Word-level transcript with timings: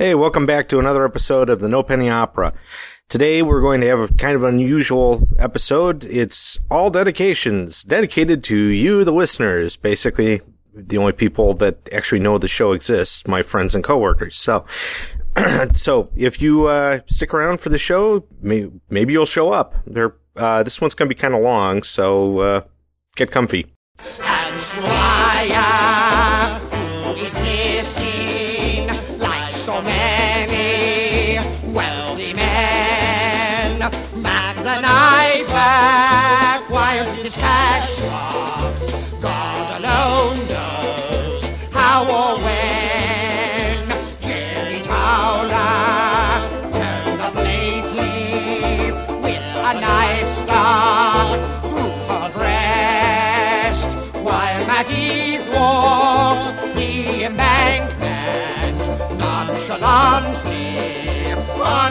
Hey, 0.00 0.14
welcome 0.14 0.46
back 0.46 0.66
to 0.70 0.78
another 0.78 1.04
episode 1.04 1.50
of 1.50 1.60
the 1.60 1.68
No 1.68 1.82
Penney 1.82 2.08
Opera. 2.08 2.54
Today 3.10 3.42
we're 3.42 3.60
going 3.60 3.82
to 3.82 3.86
have 3.88 3.98
a 3.98 4.08
kind 4.08 4.34
of 4.34 4.42
unusual 4.44 5.28
episode. 5.38 6.06
It's 6.06 6.58
all 6.70 6.88
dedications, 6.88 7.82
dedicated 7.82 8.42
to 8.44 8.56
you, 8.56 9.04
the 9.04 9.12
listeners, 9.12 9.76
basically 9.76 10.40
the 10.74 10.96
only 10.96 11.12
people 11.12 11.52
that 11.52 11.86
actually 11.92 12.20
know 12.20 12.38
the 12.38 12.48
show 12.48 12.72
exists, 12.72 13.28
my 13.28 13.42
friends 13.42 13.74
and 13.74 13.84
coworkers. 13.84 14.36
So, 14.36 14.64
so 15.74 16.08
if 16.16 16.40
you 16.40 16.64
uh, 16.64 17.00
stick 17.04 17.34
around 17.34 17.60
for 17.60 17.68
the 17.68 17.76
show, 17.76 18.24
may- 18.40 18.70
maybe 18.88 19.12
you'll 19.12 19.26
show 19.26 19.52
up. 19.52 19.74
There, 19.86 20.16
uh, 20.34 20.62
this 20.62 20.80
one's 20.80 20.94
going 20.94 21.10
to 21.10 21.14
be 21.14 21.20
kind 21.20 21.34
of 21.34 21.42
long, 21.42 21.82
so 21.82 22.38
uh, 22.38 22.60
get 23.16 23.30
comfy. 23.30 23.66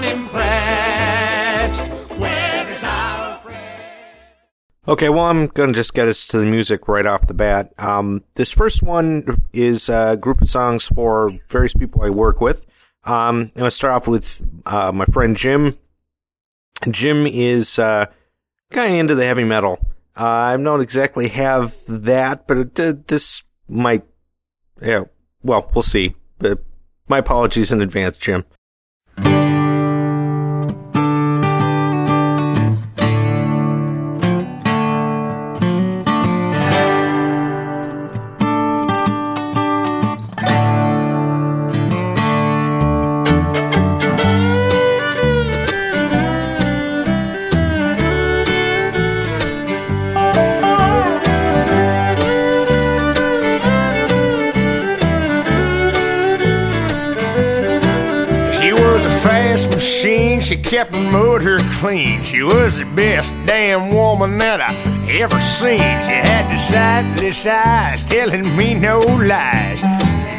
Unimpressed. 0.04 1.92
Okay, 4.88 5.10
well, 5.10 5.26
I'm 5.26 5.46
going 5.48 5.72
to 5.72 5.76
just 5.76 5.94
get 5.94 6.08
us 6.08 6.26
to 6.30 6.40
the 6.40 6.48
music 6.48 6.88
right 6.88 7.06
off 7.06 7.28
the 7.28 7.36
bat. 7.36 7.74
Um, 7.78 8.24
this 8.34 8.50
first 8.50 8.82
one 8.82 9.40
is 9.54 9.88
a 9.88 10.18
group 10.20 10.42
of 10.42 10.50
songs 10.50 10.88
for 10.88 11.30
various 11.48 11.76
people 11.76 12.02
I 12.02 12.10
work 12.10 12.42
with. 12.42 12.66
Um, 13.04 13.14
I'm 13.14 13.48
going 13.50 13.66
to 13.66 13.72
start 13.72 13.94
off 13.94 14.08
with 14.08 14.42
uh, 14.66 14.92
my 14.92 15.06
friend 15.06 15.38
Jim. 15.38 15.78
Jim 16.90 17.28
is 17.28 17.78
uh, 17.78 18.08
kind 18.72 18.94
of 18.94 19.00
into 19.00 19.14
the 19.14 19.26
heavy 19.26 19.44
metal. 19.44 19.78
Uh, 20.18 20.26
I 20.26 20.58
don't 20.58 20.82
exactly 20.82 21.28
have 21.28 21.76
that, 21.88 22.48
but 22.48 22.58
it, 22.58 22.80
uh, 22.80 22.94
this 23.06 23.44
might. 23.68 24.04
Yeah, 24.82 25.04
well, 25.44 25.70
we'll 25.76 25.84
see. 25.84 26.16
But 26.40 26.64
my 27.08 27.20
apologies 27.20 27.72
in 27.72 27.84
advance, 27.84 28.18
Jim. 28.18 28.44
She 60.50 60.58
kept 60.58 60.96
her 60.96 61.12
motor 61.12 61.60
clean. 61.74 62.24
She 62.24 62.42
was 62.42 62.80
the 62.80 62.86
best 62.86 63.32
damn 63.46 63.94
woman 63.94 64.40
that 64.40 64.60
I 64.60 64.74
ever 65.20 65.40
seen. 65.40 65.78
She 65.78 66.18
had 66.26 66.50
the 66.50 66.58
sightless 66.58 67.46
eyes 67.46 68.02
telling 68.02 68.58
me 68.58 68.74
no 68.74 69.00
lies. 69.00 69.84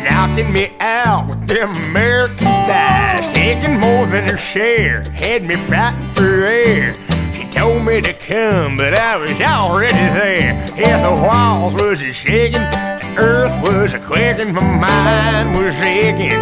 Knocking 0.02 0.52
me 0.52 0.72
out 0.80 1.28
with 1.28 1.46
them 1.46 1.70
American 1.76 2.38
thighs. 2.38 3.32
Taking 3.32 3.78
more 3.78 4.04
than 4.06 4.24
her 4.24 4.36
share, 4.36 5.02
had 5.12 5.44
me 5.44 5.54
fighting 5.54 6.10
for 6.10 6.42
air. 6.42 6.96
She 7.32 7.48
told 7.52 7.84
me 7.84 8.00
to 8.00 8.12
come, 8.12 8.76
but 8.76 8.94
I 8.94 9.16
was 9.16 9.30
already 9.40 9.92
there. 9.94 10.74
Yeah, 10.76 11.08
the 11.08 11.22
walls 11.22 11.74
was 11.74 12.02
a 12.02 12.12
shaking, 12.12 12.58
the 12.58 13.14
earth 13.16 13.62
was 13.62 13.94
a 13.94 14.00
quaking, 14.00 14.54
my 14.54 14.60
mind 14.60 15.56
was 15.56 15.80
aching. 15.80 16.40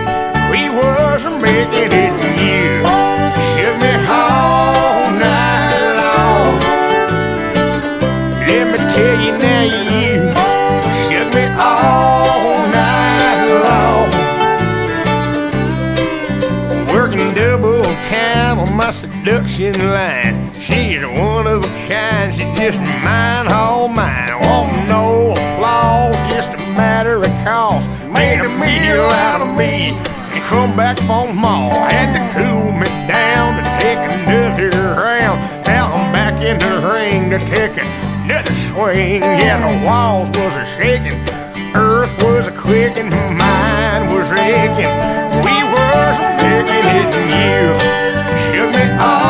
We 0.49 0.71
was 0.71 1.27
a 1.27 1.39
making 1.39 1.93
it 1.93 2.29
tell 2.29 3.13
you 3.13 3.18
my 18.89 18.93
seduction 18.93 19.75
line. 19.91 20.51
She's 20.59 21.05
one 21.05 21.47
of 21.47 21.63
a 21.63 21.69
kind, 21.89 22.33
she 22.33 22.45
just 22.55 22.79
mine, 23.05 23.47
all 23.49 23.87
mine. 23.87 24.41
Want 24.41 24.89
no 24.89 25.33
applause, 25.33 26.17
just 26.33 26.55
a 26.55 26.59
matter 26.73 27.17
of 27.17 27.31
cost. 27.45 27.91
Made 28.09 28.41
a 28.41 28.49
meal 28.49 29.05
out 29.05 29.43
of 29.43 29.55
me 29.59 30.18
come 30.49 30.75
back 30.75 30.97
the 30.97 31.33
mall. 31.35 31.71
Had 31.71 32.17
to 32.17 32.23
cool 32.33 32.73
me 32.73 32.89
down 33.07 33.61
to 33.61 33.65
take 33.85 33.99
another 33.99 34.71
round. 34.97 35.39
Now 35.67 35.93
I'm 35.93 36.11
back 36.11 36.43
in 36.43 36.57
the 36.59 36.75
ring 36.89 37.31
to 37.31 37.39
take 37.39 37.77
another 37.77 38.55
swing. 38.55 39.21
Yeah, 39.21 39.61
the 39.61 39.87
walls 39.87 40.31
was 40.31 40.57
a 40.57 40.65
shaking, 40.77 41.19
earth 41.77 42.15
was 42.23 42.49
a 42.49 42.53
quaking, 42.53 43.11
mine 43.11 44.05
was 44.15 44.33
aching. 44.33 44.95
We 45.45 45.57
was 45.75 46.17
making 46.41 46.85
it 46.97 47.09
and 47.21 47.29
you 47.37 47.65
shook 48.49 48.71
me 48.75 48.85
all 48.99 49.28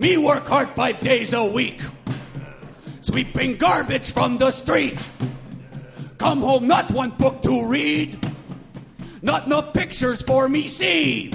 Me 0.00 0.16
work 0.16 0.46
hard 0.46 0.70
five 0.70 0.98
days 1.00 1.34
a 1.34 1.44
week, 1.44 1.78
sweeping 3.02 3.56
garbage 3.56 4.14
from 4.14 4.38
the 4.38 4.50
street. 4.50 5.10
Come 6.16 6.40
home, 6.40 6.66
not 6.66 6.90
one 6.90 7.10
book 7.10 7.42
to 7.42 7.68
read, 7.68 8.18
not 9.20 9.44
enough 9.44 9.74
pictures 9.74 10.22
for 10.22 10.48
me 10.48 10.68
see. 10.68 11.34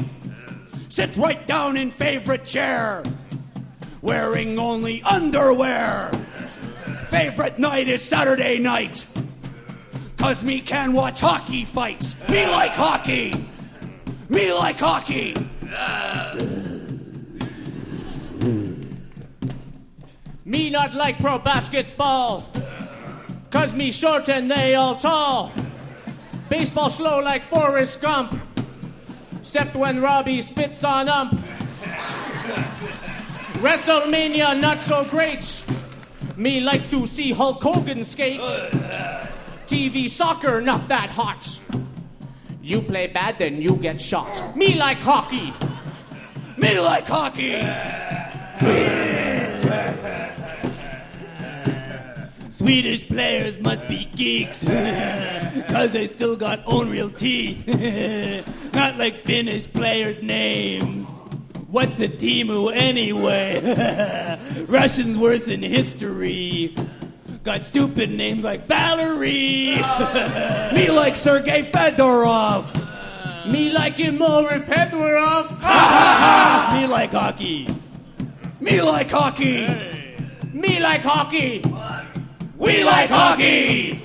Sit 0.90 1.16
right 1.16 1.46
down 1.46 1.78
in 1.78 1.92
favorite 1.92 2.44
chair, 2.44 3.04
wearing 4.02 4.58
only 4.58 5.04
underwear. 5.04 6.10
Favorite 7.04 7.60
night 7.60 7.88
is 7.88 8.02
Saturday 8.02 8.58
night. 8.58 9.06
Cause 10.18 10.44
me 10.44 10.60
can 10.60 10.94
watch 10.94 11.20
hockey 11.20 11.66
fights. 11.66 12.18
Me 12.30 12.48
like 12.48 12.72
hockey. 12.72 13.32
Me 14.28 14.52
like 14.52 14.80
hockey. 14.80 15.36
Not 20.76 20.94
like 20.94 21.18
pro 21.20 21.40
basketball. 21.40 22.44
Cause 23.50 23.74
me 23.74 23.92
short 23.92 24.28
and 24.28 24.52
they 24.52 24.76
all 24.76 24.96
tall. 24.98 25.54
Baseball 26.50 26.90
slow 26.90 27.22
like 27.22 27.44
Forrest 27.46 28.02
Gump. 28.02 28.38
Except 29.40 29.74
when 29.74 30.02
Robbie 30.02 30.42
spits 30.42 30.84
on 30.84 31.08
ump. 31.08 31.32
WrestleMania 33.64 34.60
not 34.60 34.80
so 34.80 35.06
great. 35.06 35.46
Me 36.36 36.60
like 36.60 36.90
to 36.90 37.08
see 37.08 37.32
Hulk 37.32 37.64
Hogan 37.64 38.04
skate. 38.04 38.42
TV 39.68 40.10
soccer 40.10 40.60
not 40.60 40.90
that 40.90 41.10
hot. 41.10 41.58
You 42.62 42.82
play 42.82 43.08
bad, 43.08 43.40
then 43.40 43.62
you 43.62 43.78
get 43.78 44.02
shot. 44.02 44.58
Me 44.58 44.76
like 44.76 44.98
hockey. 44.98 45.54
Me 46.58 46.78
like 46.82 47.08
hockey. 47.08 47.56
Swedish 52.66 53.08
players 53.08 53.60
must 53.60 53.88
be 53.88 54.06
geeks, 54.16 54.68
cause 55.70 55.94
they 55.94 56.08
still 56.08 56.36
got 56.36 56.64
own 56.66 56.88
unreal 56.88 57.12
teeth. 57.12 57.64
Not 58.74 58.98
like 58.98 59.22
Finnish 59.22 59.72
players' 59.72 60.24
names. 60.24 61.08
What's 61.70 62.00
a 62.00 62.08
Teemu 62.08 62.76
anyway? 62.76 63.62
Russians 64.68 65.16
worse 65.16 65.48
in 65.48 65.62
history. 65.62 66.74
Got 67.44 67.62
stupid 67.62 68.10
names 68.10 68.44
like 68.44 68.66
Valerie. 68.66 69.76
Me 70.74 70.90
like 70.90 71.16
Sergei 71.16 71.62
Fedorov. 71.62 72.66
Me 73.48 73.72
like 73.74 73.98
Imori 73.98 74.66
Fedorov. 74.66 75.52
Me 76.74 76.88
like 76.88 77.12
hockey. 77.12 77.68
Me 78.60 78.82
like 78.82 79.12
hockey. 79.12 79.68
Me 80.52 80.80
like 80.80 81.02
hockey. 81.02 81.62
We 82.58 82.84
like 82.84 83.10
hockey. 83.10 84.02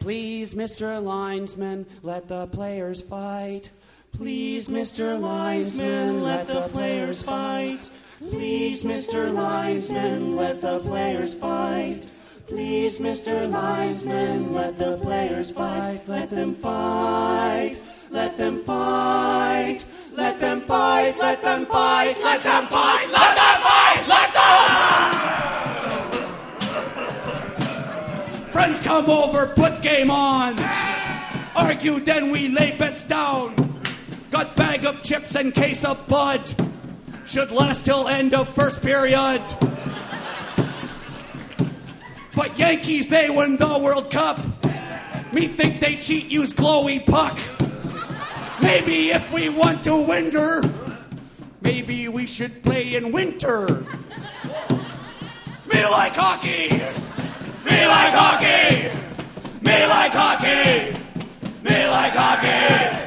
Please, 0.00 0.54
Mr. 0.54 1.00
Linesman, 1.00 1.86
let 2.02 2.26
the 2.26 2.48
players 2.48 3.00
fight. 3.00 3.70
Please, 4.10 4.68
Mr. 4.68 5.18
Linesman, 5.18 6.24
let 6.24 6.48
the 6.48 6.68
players 6.70 7.22
fight. 7.22 7.88
Please, 8.30 8.84
Mr. 8.84 9.32
Linesman, 9.32 10.36
let 10.36 10.60
the 10.60 10.78
players 10.80 11.34
fight. 11.34 12.06
Please, 12.46 13.00
Mr. 13.00 13.50
Linesman, 13.50 14.52
let 14.52 14.78
the 14.78 14.96
players 14.98 15.50
fight. 15.50 16.00
Let 16.06 16.30
them 16.30 16.54
fight. 16.54 17.80
Let 18.10 18.36
them 18.36 18.62
fight. 18.62 19.84
Let 20.12 20.38
them 20.38 20.60
fight. 20.60 21.18
Let 21.18 21.42
them 21.42 21.66
fight. 21.66 22.16
Let 22.22 22.42
them 22.44 22.66
fight. 22.68 23.08
Let 23.10 23.34
them 23.34 23.60
fight. 23.60 24.06
Let 24.06 24.32
them. 24.34 24.60
Friends 28.50 28.78
come 28.80 29.10
over, 29.10 29.48
put 29.48 29.82
game 29.82 30.12
on. 30.12 30.60
Argue, 31.56 31.98
then 31.98 32.30
we 32.30 32.48
lay 32.48 32.76
bets 32.76 33.02
down. 33.02 33.56
Got 34.30 34.54
bag 34.54 34.84
of 34.84 35.02
chips 35.02 35.34
and 35.34 35.52
case 35.52 35.84
of 35.84 36.06
bud. 36.06 36.71
Should 37.24 37.50
last 37.50 37.84
till 37.86 38.08
end 38.08 38.34
of 38.34 38.48
first 38.48 38.82
period. 38.82 39.42
But 42.34 42.58
Yankees, 42.58 43.08
they 43.08 43.30
win 43.30 43.56
the 43.56 43.80
World 43.82 44.10
Cup. 44.10 44.38
Me 45.32 45.46
think 45.46 45.80
they 45.80 45.96
cheat, 45.96 46.30
use 46.30 46.52
glowy 46.52 47.04
puck. 47.04 47.38
Maybe 48.60 49.10
if 49.10 49.32
we 49.32 49.48
want 49.48 49.84
to 49.84 49.96
winter, 49.96 50.62
maybe 51.62 52.08
we 52.08 52.26
should 52.26 52.62
play 52.62 52.94
in 52.94 53.12
winter. 53.12 53.66
Me 55.72 55.84
like 55.86 56.14
hockey. 56.14 56.68
Me 57.64 57.86
like 57.86 58.12
hockey. 58.12 58.88
Me 59.62 59.86
like 59.86 60.12
hockey. 60.12 60.98
Me 61.62 61.88
like 61.88 62.12
hockey. 62.12 63.01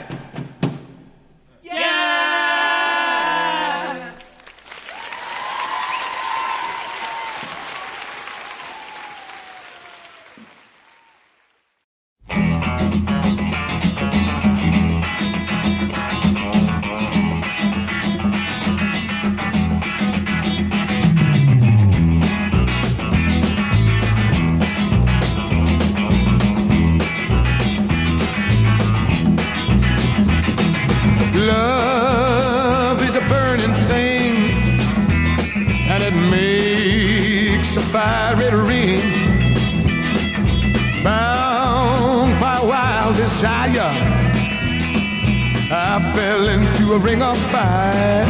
A 46.96 47.00
ring 47.00 47.22
of 47.22 47.38
fire. 47.52 48.26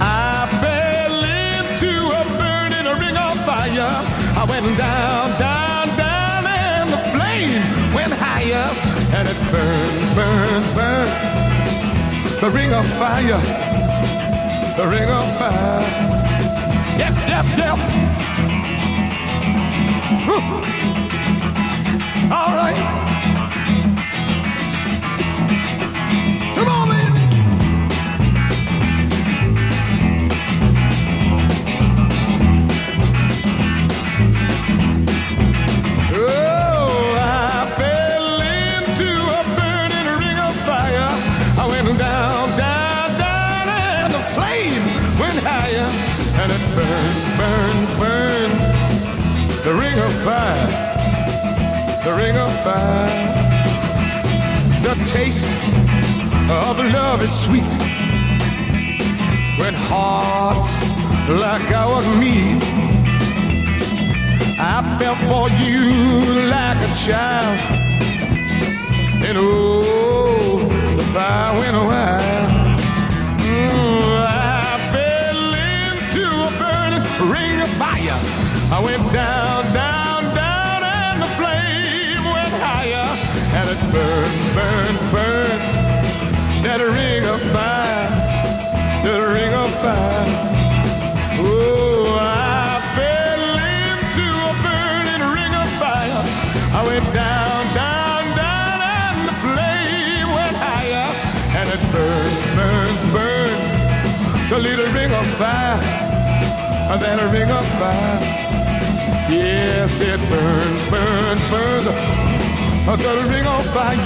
I 0.00 0.48
fell 0.62 1.22
into 1.22 1.92
a 2.10 2.24
burning 2.38 2.86
a 2.86 2.94
ring 2.98 3.16
of 3.16 3.36
fire. 3.44 3.92
I 4.40 4.44
went 4.48 4.76
down, 4.76 5.38
down, 5.38 5.88
down, 5.96 6.46
and 6.46 6.88
the 6.90 6.98
flame 7.14 7.62
went 7.94 8.12
higher, 8.12 8.66
and 9.14 9.28
it 9.28 9.38
burned, 9.52 10.16
burned, 10.16 10.74
burned. 10.74 11.14
The 12.40 12.50
ring 12.50 12.72
of 12.72 12.86
fire, 12.98 13.40
the 14.76 14.86
ring 14.88 15.08
of 15.08 15.38
fire. 15.38 15.82
Yep, 16.98 17.14
yep, 17.30 17.46
yep. 17.62 17.78
Whew. 20.26 20.42
All 22.32 22.56
right. 22.56 23.03
fire, 50.24 50.66
the 52.02 52.12
ring 52.14 52.34
of 52.34 52.50
fire. 52.64 53.10
The 54.82 54.94
taste 55.04 55.54
of 56.48 56.78
love 56.78 57.22
is 57.22 57.32
sweet 57.44 57.72
when 59.60 59.74
hearts 59.74 60.72
like 61.28 61.70
ours 61.72 62.06
meet. 62.22 62.62
I 64.58 64.80
fell 64.98 65.16
for 65.28 65.46
you 65.62 65.82
like 66.56 66.80
a 66.88 66.92
child, 67.04 67.58
and 69.26 69.36
oh, 69.38 70.66
the 70.96 71.04
fire 71.12 71.52
went 71.58 71.76
wild. 71.90 72.80
Mm, 73.44 74.24
I 74.26 74.78
fell 74.94 75.42
into 75.76 76.24
a 76.48 76.50
burning 76.60 77.06
ring 77.30 77.60
of 77.60 77.70
fire. 77.82 78.18
I 78.72 78.80
went 78.82 79.12
down. 79.12 79.33
Burns, 83.94 84.42
burns, 84.56 85.02
burns. 85.14 85.64
That 86.66 86.80
ring 86.80 87.24
of 87.26 87.40
fire, 87.54 88.10
that 89.04 89.20
ring 89.36 89.54
of 89.54 89.70
fire. 89.82 90.26
Oh, 91.38 92.18
I 92.18 92.82
fell 92.96 93.44
into 93.78 94.26
a 94.50 94.54
burning 94.66 95.24
ring 95.36 95.54
of 95.54 95.68
fire. 95.78 96.22
I 96.74 96.80
went 96.90 97.06
down, 97.14 97.60
down, 97.78 98.22
down, 98.34 98.78
and 98.82 99.18
the 99.28 99.34
flame 99.44 100.28
went 100.38 100.56
higher. 100.58 101.08
And 101.58 101.66
it 101.74 101.82
burns, 101.94 102.42
burns, 102.58 103.02
burns. 103.14 104.50
The 104.50 104.58
little 104.58 104.90
ring 104.98 105.12
of 105.12 105.26
fire, 105.38 105.78
that 106.98 107.18
ring 107.32 107.50
of 107.50 107.66
fire. 107.78 108.18
Yes, 109.30 110.00
it 110.00 110.20
burns, 110.30 110.82
burns, 110.90 111.42
burns. 111.50 112.23
Ring 112.86 113.46
of 113.46 113.64
fire, 113.72 113.98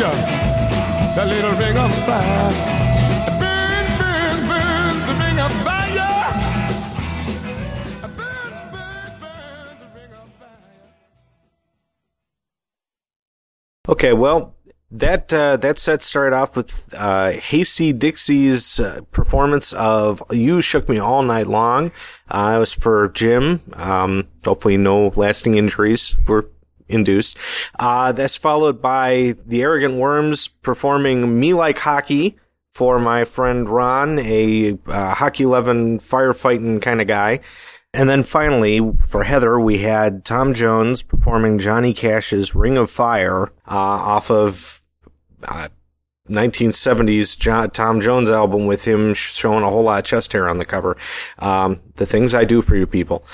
little 1.26 1.50
ring 1.58 1.76
of 1.76 1.92
fire. 2.06 2.52
Burns, 3.40 3.99
burns, 3.99 4.49
burns, 4.49 5.04
the 5.04 5.14
ring 5.14 5.38
of 5.40 5.52
fire. 5.64 6.38
Okay, 13.88 14.12
well, 14.12 14.54
that 14.92 15.35
uh, 15.35 15.56
that 15.56 15.80
set 15.80 16.04
started 16.04 16.37
off 16.37 16.56
with 16.56 16.94
uh, 16.97 17.32
Hayseed 17.32 17.99
Dixie's 17.99 18.78
uh, 18.78 19.00
performance 19.11 19.73
of 19.73 20.23
"You 20.30 20.61
Shook 20.61 20.88
Me 20.88 21.00
All 21.00 21.23
Night 21.23 21.49
Long." 21.49 21.90
Uh, 22.30 22.54
it 22.54 22.61
was 22.61 22.75
for 22.75 23.08
Jim. 23.08 23.61
Um, 23.73 24.28
hopefully, 24.44 24.76
no 24.76 25.08
lasting 25.16 25.56
injuries 25.56 26.14
were 26.28 26.49
induced. 26.88 27.37
Uh, 27.78 28.12
that's 28.12 28.37
followed 28.37 28.80
by 28.80 29.37
the 29.47 29.62
Arrogant 29.62 29.95
Worms 29.95 30.49
performing 30.49 31.38
"Me 31.38 31.54
Like 31.54 31.78
Hockey." 31.78 32.37
For 32.73 33.00
my 33.00 33.25
friend 33.25 33.68
Ron, 33.68 34.21
a 34.21 34.78
uh, 34.87 35.12
Hockey 35.12 35.42
11 35.42 35.99
firefighting 35.99 36.80
kind 36.80 37.00
of 37.00 37.09
guy. 37.09 37.40
And 37.92 38.09
then 38.09 38.23
finally, 38.23 38.92
for 39.04 39.25
Heather, 39.25 39.59
we 39.59 39.78
had 39.78 40.25
Tom 40.25 40.54
Jones 40.54 41.02
performing 41.02 41.59
Johnny 41.59 41.92
Cash's 41.92 42.54
Ring 42.54 42.76
of 42.76 42.88
Fire 42.88 43.50
uh, 43.66 43.75
off 43.75 44.30
of 44.30 44.83
uh, 45.42 45.68
1970s 46.28 47.38
John, 47.38 47.71
Tom 47.71 48.00
Jones 48.00 48.30
album 48.30 48.66
with 48.66 48.85
him 48.85 49.14
showing 49.14 49.64
a 49.64 49.71
whole 49.71 49.85
lot 49.85 50.00
of 50.00 50.04
chest 50.04 50.33
hair 50.33 50.49
on 50.49 50.59
the 50.59 50.64
cover. 50.64 50.97
Um, 51.38 51.80
the 51.97 52.07
things 52.07 52.35
I 52.35 52.45
do 52.45 52.62
for 52.62 52.76
you 52.76 52.87
people. 52.87 53.25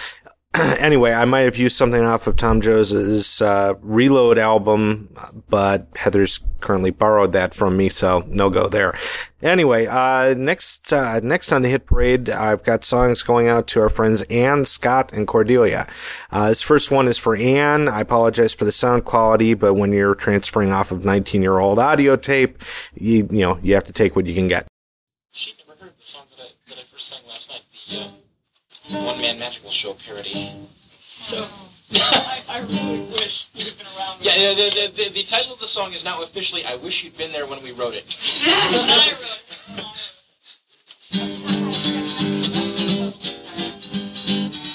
anyway, 0.79 1.13
I 1.13 1.25
might 1.25 1.41
have 1.41 1.57
used 1.57 1.77
something 1.77 2.01
off 2.01 2.29
of 2.29 2.37
Tom 2.37 2.61
Jones's 2.61 3.43
uh, 3.43 3.75
Reload 3.81 4.39
album, 4.39 5.13
but 5.49 5.89
Heather's 5.97 6.39
currently 6.61 6.93
borrowed 6.93 7.33
that 7.33 7.55
from 7.55 7.77
me, 7.77 7.89
so 7.89 8.25
no 8.29 8.51
go 8.51 8.69
there. 8.69 8.97
Anyway, 9.43 9.87
uh, 9.87 10.33
next 10.35 10.93
uh, 10.93 11.19
next 11.21 11.53
on 11.53 11.63
the 11.63 11.69
hit 11.69 11.87
parade, 11.87 12.31
I've 12.31 12.63
got 12.63 12.85
songs 12.85 13.25
going 13.25 13.49
out 13.49 13.67
to 13.69 13.81
our 13.81 13.89
friends 13.89 14.23
Anne, 14.23 14.65
Scott, 14.65 15.13
and 15.13 15.27
Cordelia. 15.27 15.89
Uh, 16.31 16.51
this 16.51 16.63
first 16.63 16.89
one 16.93 17.09
is 17.09 17.19
for 17.19 17.35
Anne. 17.35 17.89
I 17.89 18.01
apologize 18.01 18.55
for 18.55 18.65
the 18.65 18.73
sound 18.73 19.05
quality, 19.05 19.55
but 19.55 19.75
when 19.75 19.91
you're 19.91 20.15
transferring 20.15 20.71
off 20.71 20.93
of 20.93 21.05
19 21.05 21.43
year 21.43 21.59
old 21.59 21.81
audio 21.81 22.15
tape, 22.15 22.59
you 22.95 23.29
you 23.33 23.41
know 23.41 23.59
you 23.61 23.75
have 23.75 23.85
to 23.85 23.93
take 23.93 24.15
what 24.15 24.27
you 24.27 24.35
can 24.35 24.47
get. 24.47 24.69
She'd 25.33 25.57
never 25.67 25.81
heard 25.81 25.99
the 25.99 26.05
song 26.05 26.27
that 26.37 26.43
I, 26.45 26.49
that 26.69 26.79
I 26.79 26.83
first 26.93 27.09
sang 27.09 27.19
last 27.27 27.51
night, 27.51 27.63
the 27.91 27.99
uh, 27.99 28.09
One 28.91 29.19
Man 29.21 29.39
Magical 29.39 29.71
Show 29.71 29.95
parody. 29.95 30.53
So, 31.03 31.47
I, 31.95 32.43
I 32.49 32.59
really 32.61 33.01
wish 33.13 33.49
you'd 33.55 33.69
have 33.69 33.79
been 33.79 33.87
around. 33.97 34.21
Yeah, 34.21 34.53
the, 34.55 34.71
the, 34.71 35.05
the, 35.05 35.09
the 35.11 35.23
title 35.23 35.55
of 35.55 35.61
the 35.61 35.67
song 35.67 35.93
is 35.95 36.05
now 36.05 36.23
officially 36.23 36.65
I 36.67 36.77
Wish 36.77 37.03
You'd 37.03 37.17
Been 37.17 37.33
There 37.33 37.47
When 37.47 37.63
We 37.63 37.73
Wrote 37.73 37.95
It. 37.95 38.05
I 38.47 39.17
really. 39.19 39.85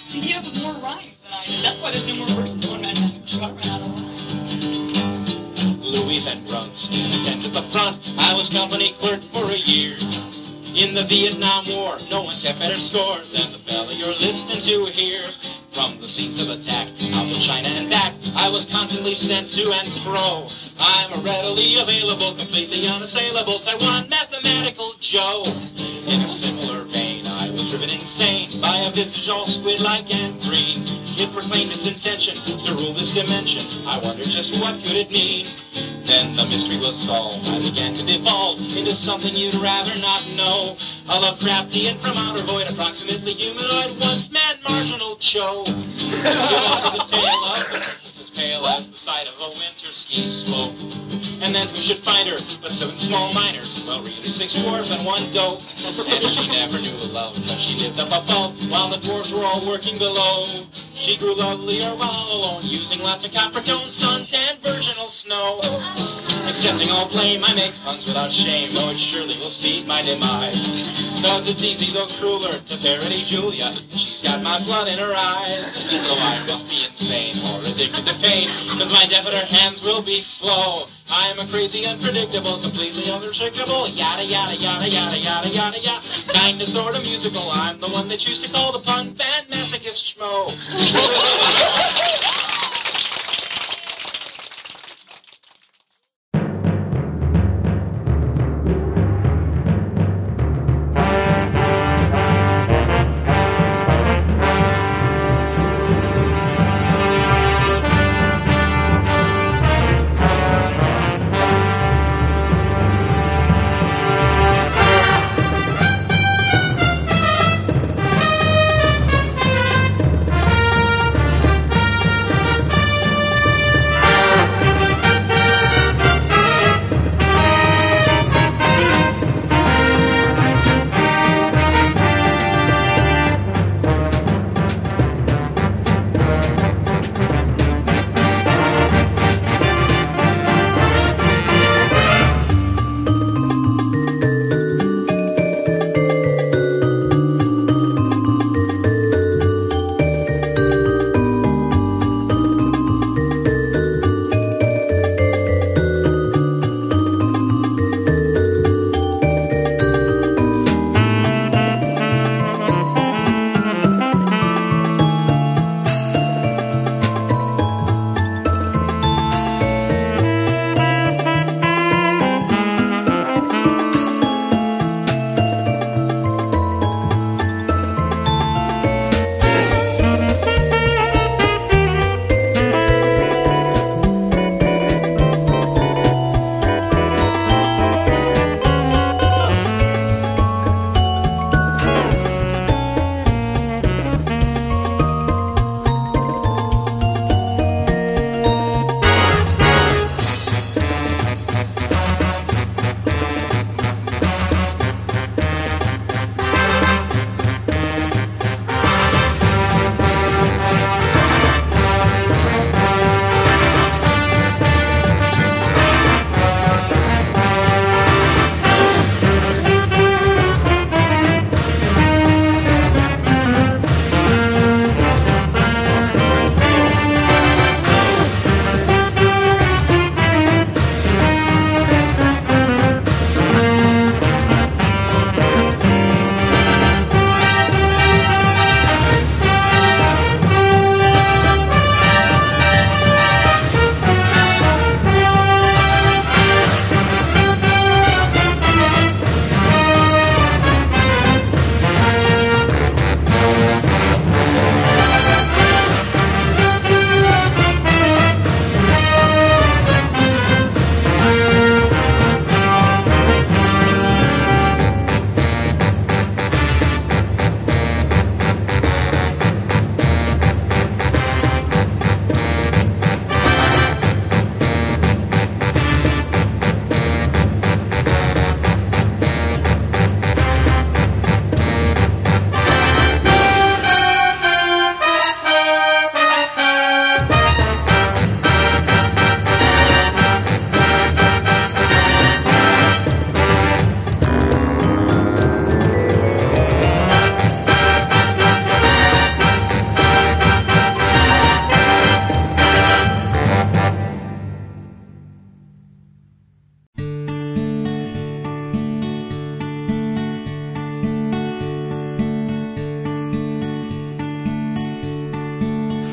See, 0.08 0.20
he 0.22 0.32
has 0.32 0.44
more 0.60 0.74
rhymes 0.74 1.16
than 1.24 1.34
I 1.34 1.46
did. 1.46 1.64
That's 1.64 1.80
why 1.80 1.92
there's 1.92 2.08
no 2.08 2.16
more 2.16 2.28
verses. 2.30 2.66
One 2.66 2.82
man 2.82 2.96
magical 2.96 3.28
show. 3.28 3.42
I 3.42 3.52
ran 3.52 3.70
out 3.70 3.82
of 3.82 3.96
lines. 3.96 4.20
Louise 5.84 6.26
and 6.26 6.48
Grunts 6.48 6.88
attended 6.88 7.54
the 7.54 7.62
front. 7.64 8.00
I 8.18 8.34
was 8.34 8.50
company 8.50 8.94
clerk 8.94 9.22
for 9.32 9.46
a 9.52 9.58
year. 9.58 9.96
In 10.76 10.94
the 10.94 11.04
Vietnam 11.04 11.68
War, 11.68 11.98
no 12.10 12.24
one 12.24 12.40
kept 12.40 12.60
better 12.60 12.80
score 12.80 13.20
than 13.34 13.52
the 13.52 13.60
fella 13.60 13.94
you're 13.94 14.16
listening 14.16 14.62
to 14.62 14.86
here. 14.86 15.30
From 15.72 16.00
the 16.00 16.08
scenes 16.08 16.40
of 16.40 16.50
attack, 16.50 16.88
out 17.14 17.28
to 17.34 17.40
China 17.40 17.68
and 17.68 17.90
back, 17.90 18.14
I 18.36 18.50
was 18.50 18.66
constantly 18.66 19.16
sent 19.16 19.50
to 19.52 19.72
and 19.72 19.92
fro. 20.04 20.48
I'm 20.80 21.14
a 21.14 21.18
readily 21.22 21.80
available, 21.80 22.34
completely 22.36 22.88
unassailable 22.88 23.60
Taiwan 23.60 24.10
mathematical 24.10 24.94
Joe. 25.00 25.44
In 26.08 26.22
a 26.22 26.30
similar 26.30 26.84
vein, 26.84 27.26
I 27.28 27.50
was 27.50 27.70
driven 27.70 27.90
insane 27.90 28.62
by 28.62 28.78
a 28.78 28.92
visage 28.92 29.28
all 29.28 29.48
squid-like 29.48 30.14
and 30.14 30.42
green. 30.42 30.99
It 31.20 31.34
proclaimed 31.34 31.74
its 31.74 31.86
intention 31.86 32.38
to 32.64 32.74
rule 32.74 32.94
this 32.94 33.12
dimension. 33.12 33.66
I 33.86 34.00
wondered 34.00 34.30
just 34.30 34.58
what 34.62 34.76
could 34.76 34.96
it 34.96 35.12
mean. 35.12 35.48
Then 36.04 36.34
the 36.34 36.46
mystery 36.46 36.78
was 36.78 36.96
solved. 36.96 37.46
I 37.46 37.60
began 37.60 37.94
to 37.96 38.06
devolve 38.06 38.62
into 38.78 38.96
something 38.96 39.36
you'd 39.36 39.56
rather 39.56 39.94
not 40.00 40.26
know. 40.38 40.78
A 41.10 41.20
Lovecraftian 41.20 42.00
from 42.00 42.16
outer 42.16 42.42
void, 42.44 42.70
approximately 42.70 43.34
humanoid, 43.34 44.00
once 44.00 44.32
mad 44.32 44.60
marginal 44.64 45.18
Joe. 45.18 45.66
Developed 45.66 47.10
the 47.12 47.18
tale 47.18 47.46
of 47.46 48.16
the 48.16 48.32
pale 48.34 48.66
as 48.68 48.90
the 48.90 48.98
sight 48.98 49.28
of 49.28 49.42
a 49.42 49.50
winter 49.60 49.92
ski 49.92 50.26
slope. 50.26 51.19
And 51.42 51.56
then 51.56 51.68
who 51.70 51.78
should 51.82 52.00
find 52.00 52.28
her 52.28 52.38
but 52.62 52.72
seven 52.72 52.98
small 52.98 53.34
miners? 53.34 53.82
Well, 53.86 54.02
really 54.02 54.30
six 54.30 54.56
dwarves 54.56 54.92
and 54.92 55.06
one 55.06 55.32
dope. 55.32 55.62
And 55.86 56.24
she 56.24 56.48
never 56.48 56.80
knew 56.80 56.92
love 57.12 57.36
because 57.36 57.62
she 57.62 57.76
lived 57.80 58.00
up 58.00 58.08
above 58.08 58.60
while 58.70 58.90
the 58.90 58.98
dwarves 58.98 59.32
were 59.32 59.46
all 59.46 59.66
working 59.66 59.98
below. 59.98 60.66
She 60.96 61.18
grew 61.18 61.36
lovelier 61.36 61.96
while 61.96 62.28
alone, 62.32 62.64
using 62.66 63.00
lots 63.00 63.24
of 63.24 63.32
copper 63.32 63.62
tone, 63.62 63.88
suntan, 63.88 64.60
virginal 64.60 65.08
snow. 65.08 65.62
Accepting 66.46 66.90
all 66.90 67.08
blame, 67.08 67.44
I 67.44 67.54
make 67.54 67.74
puns 67.84 68.06
without 68.06 68.34
shame, 68.34 68.74
though 68.74 68.90
it 68.90 69.00
surely 69.00 69.38
will 69.38 69.50
speed 69.50 69.88
my 69.88 70.02
demise. 70.02 70.68
Cause 71.22 71.50
it's 71.50 71.64
easy 71.64 71.92
though 71.94 72.08
crueler 72.08 72.60
to 72.60 72.78
parody 72.78 73.24
Julia. 73.24 73.74
She's 73.92 74.22
got 74.22 74.42
my 74.42 74.60
blood 74.64 74.88
in 74.88 75.00
her 75.00 75.14
eyes. 75.16 75.76
So 75.76 76.16
I 76.16 76.46
must 76.48 76.68
be 76.70 76.86
insane 76.86 77.46
or 77.46 77.64
addicted 77.64 78.06
to 78.06 78.14
pain, 78.16 78.50
cause 78.78 78.92
my 78.92 79.06
definite 79.10 79.46
hands 79.46 79.82
will 79.82 80.02
be 80.02 80.22
slow. 80.22 80.88
I 81.12 81.28
am 81.30 81.40
a 81.40 81.48
crazy, 81.48 81.86
unpredictable, 81.88 82.60
completely 82.60 83.04
unrestrictable, 83.04 83.90
yada 83.98 84.24
yada 84.24 84.56
yada 84.56 84.88
yada 84.88 85.18
yada 85.18 85.50
yada 85.50 85.80
yada. 85.80 86.02
Kinda 86.28 86.68
sorta 86.68 87.02
musical, 87.02 87.50
I'm 87.50 87.80
the 87.80 87.90
one 87.90 88.08
that 88.10 88.28
used 88.28 88.44
to 88.44 88.52
call 88.52 88.72
the 88.72 88.80
pun 88.80 89.16
fan 89.16 89.46
masochist 89.50 90.14
schmo. 90.14 90.54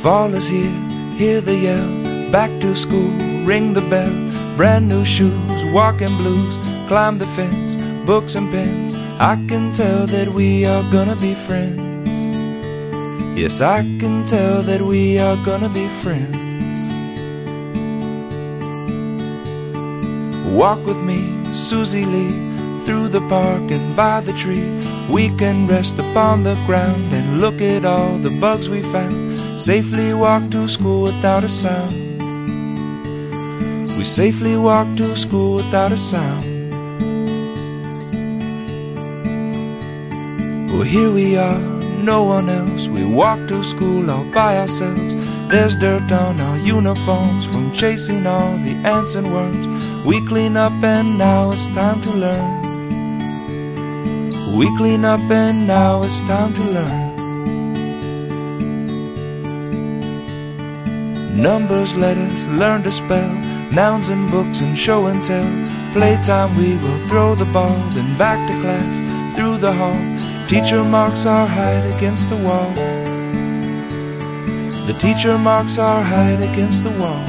Fall 0.06 0.34
is 0.34 0.46
here, 0.46 0.70
hear 1.18 1.40
the 1.40 1.56
yell. 1.56 2.30
Back 2.30 2.60
to 2.60 2.76
school, 2.76 3.10
ring 3.44 3.72
the 3.72 3.80
bell. 3.80 4.14
Brand 4.56 4.88
new 4.88 5.04
shoes, 5.04 5.64
walking 5.72 6.16
blues. 6.16 6.56
Climb 6.86 7.18
the 7.18 7.26
fence, 7.26 7.74
books 8.06 8.36
and 8.36 8.48
pens. 8.52 8.94
I 9.18 9.34
can 9.48 9.72
tell 9.72 10.06
that 10.06 10.28
we 10.28 10.64
are 10.64 10.84
gonna 10.92 11.16
be 11.16 11.34
friends. 11.34 12.08
Yes, 13.36 13.60
I 13.60 13.82
can 13.98 14.24
tell 14.26 14.62
that 14.62 14.80
we 14.80 15.18
are 15.18 15.36
gonna 15.44 15.68
be 15.68 15.88
friends. 16.04 16.78
Walk 20.54 20.86
with 20.86 21.02
me, 21.02 21.20
Susie 21.52 22.04
Lee, 22.04 22.38
through 22.84 23.08
the 23.08 23.26
park 23.28 23.72
and 23.72 23.96
by 23.96 24.20
the 24.20 24.34
tree. 24.34 24.70
We 25.10 25.30
can 25.34 25.66
rest 25.66 25.98
upon 25.98 26.44
the 26.44 26.54
ground 26.64 27.12
and 27.12 27.40
look 27.40 27.60
at 27.60 27.84
all 27.84 28.18
the 28.18 28.30
bugs 28.30 28.68
we 28.68 28.82
found. 28.82 29.25
Safely 29.58 30.12
walk 30.12 30.50
to 30.50 30.68
school 30.68 31.04
without 31.04 31.42
a 31.42 31.48
sound. 31.48 31.94
We 33.96 34.04
safely 34.04 34.54
walk 34.54 34.86
to 34.98 35.16
school 35.16 35.56
without 35.56 35.92
a 35.92 35.96
sound. 35.96 36.44
Well, 40.70 40.82
here 40.82 41.10
we 41.10 41.38
are, 41.38 41.58
no 42.02 42.22
one 42.22 42.50
else. 42.50 42.86
We 42.86 43.06
walk 43.06 43.48
to 43.48 43.64
school 43.64 44.10
all 44.10 44.24
by 44.30 44.58
ourselves. 44.58 45.14
There's 45.48 45.74
dirt 45.78 46.12
on 46.12 46.38
our 46.38 46.58
uniforms 46.58 47.46
from 47.46 47.72
chasing 47.72 48.26
all 48.26 48.58
the 48.58 48.74
ants 48.84 49.14
and 49.14 49.32
worms. 49.32 49.66
We 50.04 50.20
clean 50.26 50.58
up 50.58 50.84
and 50.84 51.16
now 51.16 51.52
it's 51.52 51.66
time 51.68 52.02
to 52.02 52.10
learn. 52.10 52.62
We 54.58 54.66
clean 54.76 55.06
up 55.06 55.20
and 55.30 55.66
now 55.66 56.02
it's 56.02 56.20
time 56.20 56.52
to 56.52 56.62
learn. 56.62 57.05
Numbers, 61.36 61.94
letters, 61.94 62.48
learn 62.48 62.82
to 62.84 62.90
spell, 62.90 63.30
nouns 63.70 64.08
and 64.08 64.30
books 64.30 64.62
and 64.62 64.76
show 64.76 65.06
and 65.06 65.22
tell. 65.22 65.44
Playtime, 65.92 66.56
we 66.56 66.78
will 66.78 66.98
throw 67.08 67.34
the 67.34 67.44
ball, 67.52 67.76
then 67.90 68.16
back 68.16 68.48
to 68.48 68.54
class, 68.62 69.36
through 69.36 69.58
the 69.58 69.70
hall. 69.70 70.00
Teacher 70.48 70.82
marks 70.82 71.26
our 71.26 71.46
height 71.46 71.84
against 71.96 72.30
the 72.30 72.36
wall. 72.36 72.72
The 74.86 74.96
teacher 74.98 75.36
marks 75.36 75.76
our 75.76 76.02
height 76.02 76.40
against 76.40 76.84
the 76.84 76.90
wall. 76.90 77.26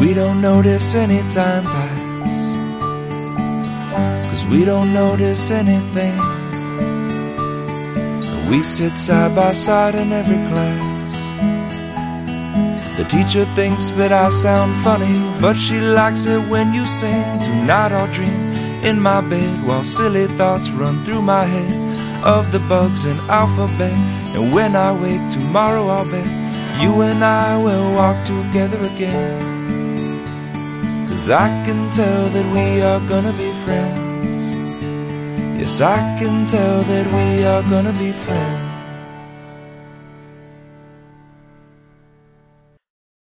We 0.00 0.12
don't 0.12 0.40
notice 0.40 0.96
any 0.96 1.20
time 1.30 1.64
pass. 1.64 2.34
Cause 4.30 4.44
we 4.46 4.64
don't 4.64 4.92
notice 4.92 5.52
anything. 5.52 6.27
We 8.48 8.62
sit 8.62 8.96
side 8.96 9.34
by 9.36 9.52
side 9.52 9.94
in 9.94 10.10
every 10.10 10.38
class. 10.48 10.88
The 12.96 13.04
teacher 13.04 13.44
thinks 13.54 13.90
that 13.92 14.10
I 14.10 14.30
sound 14.30 14.74
funny, 14.82 15.18
but 15.38 15.54
she 15.54 15.78
likes 15.80 16.24
it 16.24 16.40
when 16.48 16.72
you 16.72 16.86
sing. 16.86 17.38
Tonight 17.40 17.92
I'll 17.92 18.10
dream 18.10 18.52
in 18.82 18.98
my 19.00 19.20
bed 19.20 19.66
while 19.66 19.84
silly 19.84 20.28
thoughts 20.38 20.70
run 20.70 21.04
through 21.04 21.20
my 21.20 21.44
head 21.44 22.24
of 22.24 22.50
the 22.50 22.60
bugs 22.60 23.04
in 23.04 23.18
alphabet. 23.28 23.92
And 24.34 24.54
when 24.54 24.74
I 24.76 24.92
wake 24.92 25.28
tomorrow, 25.28 25.86
I'll 25.88 26.10
bet 26.10 26.26
you 26.80 27.02
and 27.02 27.22
I 27.22 27.56
will 27.62 27.92
walk 27.94 28.24
together 28.24 28.82
again. 28.86 29.58
Cause 31.06 31.28
I 31.28 31.48
can 31.66 31.90
tell 31.90 32.28
that 32.30 32.46
we 32.54 32.80
are 32.80 33.00
gonna 33.08 33.34
be 33.34 33.52
friends. 33.64 34.07
Yes, 35.58 35.80
I 35.80 35.96
can 36.20 36.46
tell 36.46 36.82
that 36.84 37.06
we 37.06 37.44
are 37.44 37.62
gonna 37.62 37.92
be 37.94 38.12
friends. 38.12 38.68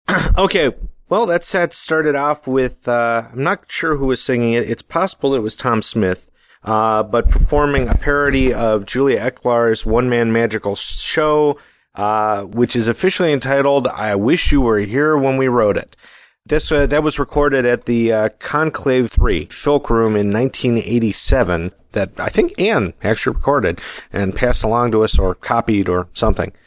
okay, 0.37 0.73
well, 1.09 1.27
that 1.27 1.45
set 1.45 1.73
started 1.73 2.17
off 2.17 2.49
with, 2.49 2.89
uh, 2.89 3.29
I'm 3.33 3.45
not 3.45 3.71
sure 3.71 3.97
who 3.97 4.07
was 4.07 4.21
singing 4.21 4.55
it. 4.55 4.69
It's 4.69 4.83
possible 4.83 5.33
it 5.37 5.43
was 5.45 5.55
Tom 5.55 5.81
Smith, 5.81 6.29
uh, 6.65 7.05
but 7.05 7.31
performing 7.31 7.89
a 7.89 7.95
parody 7.95 8.53
of 8.53 8.85
Julia 8.85 9.21
Ecklar's 9.21 9.87
one 9.87 10.09
man 10.09 10.33
magical 10.33 10.75
show, 10.75 11.57
uh, 11.95 12.43
which 12.43 12.75
is 12.75 12.89
officially 12.89 13.33
entitled 13.33 13.87
I 13.87 14.17
Wish 14.17 14.51
You 14.51 14.61
Were 14.61 14.81
Here 14.81 15.17
When 15.17 15.37
We 15.37 15.47
Wrote 15.47 15.77
It. 15.77 15.97
This 16.49 16.73
uh, 16.73 16.87
that 16.87 17.03
was 17.03 17.19
recorded 17.19 17.67
at 17.67 17.85
the 17.85 18.11
uh, 18.11 18.29
Conclave 18.39 19.11
Three 19.11 19.45
Folk 19.47 19.91
Room 19.91 20.17
in 20.17 20.33
1987. 20.33 21.73
That 21.93 22.11
I 22.19 22.31
think 22.31 22.59
Anne 22.59 22.95
actually 23.03 23.37
recorded 23.37 23.81
and 24.15 24.35
passed 24.35 24.65
along 24.65 24.93
to 24.93 25.05
us, 25.05 25.19
or 25.19 25.35
copied, 25.35 25.89
or 25.89 26.09
something. 26.15 26.53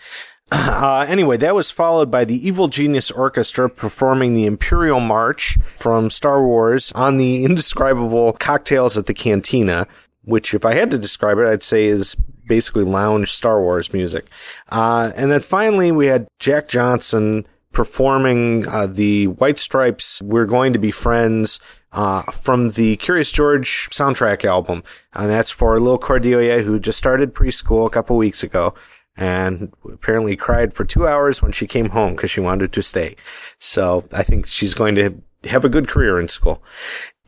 Uh, 0.53 1.05
anyway, 1.07 1.37
that 1.37 1.55
was 1.55 1.71
followed 1.71 2.11
by 2.11 2.25
the 2.25 2.45
Evil 2.45 2.67
Genius 2.67 3.09
Orchestra 3.09 3.69
performing 3.69 4.33
the 4.33 4.45
Imperial 4.45 4.99
March 4.99 5.57
from 5.77 6.09
Star 6.09 6.43
Wars 6.45 6.91
on 6.93 7.15
the 7.15 7.45
indescribable 7.45 8.33
Cocktails 8.33 8.97
at 8.97 9.05
the 9.05 9.13
Cantina, 9.13 9.87
which, 10.25 10.53
if 10.53 10.65
I 10.65 10.73
had 10.73 10.91
to 10.91 10.97
describe 10.97 11.37
it, 11.37 11.47
I'd 11.47 11.63
say 11.63 11.85
is 11.85 12.15
basically 12.45 12.83
lounge 12.83 13.31
Star 13.31 13.61
Wars 13.61 13.93
music. 13.93 14.25
Uh, 14.67 15.13
and 15.15 15.31
then 15.31 15.39
finally, 15.39 15.89
we 15.89 16.07
had 16.07 16.27
Jack 16.37 16.67
Johnson 16.67 17.47
performing 17.71 18.67
uh, 18.67 18.88
the 18.88 19.27
White 19.27 19.60
Stripes 19.60 20.21
We're 20.21 20.45
Going 20.45 20.73
to 20.73 20.79
Be 20.79 20.91
Friends 20.91 21.60
uh, 21.91 22.23
from 22.31 22.71
the 22.71 22.97
Curious 22.97 23.31
George 23.31 23.89
soundtrack 23.91 24.45
album. 24.45 24.84
And 25.13 25.29
that's 25.29 25.49
for 25.51 25.79
little 25.79 25.97
Cordelia 25.97 26.63
who 26.63 26.79
just 26.79 26.97
started 26.97 27.34
preschool 27.34 27.86
a 27.86 27.89
couple 27.89 28.17
weeks 28.17 28.43
ago 28.43 28.73
and 29.17 29.73
apparently 29.91 30.36
cried 30.36 30.73
for 30.73 30.86
two 30.86 31.07
hours 31.07 31.41
when 31.41 31.51
she 31.51 31.67
came 31.67 31.89
home 31.89 32.15
because 32.15 32.31
she 32.31 32.39
wanted 32.39 32.71
to 32.73 32.81
stay. 32.81 33.15
So 33.60 34.05
I 34.12 34.23
think 34.23 34.47
she's 34.47 34.73
going 34.73 34.95
to 34.95 35.21
have 35.45 35.65
a 35.65 35.69
good 35.69 35.88
career 35.88 36.19
in 36.19 36.27
school. 36.27 36.63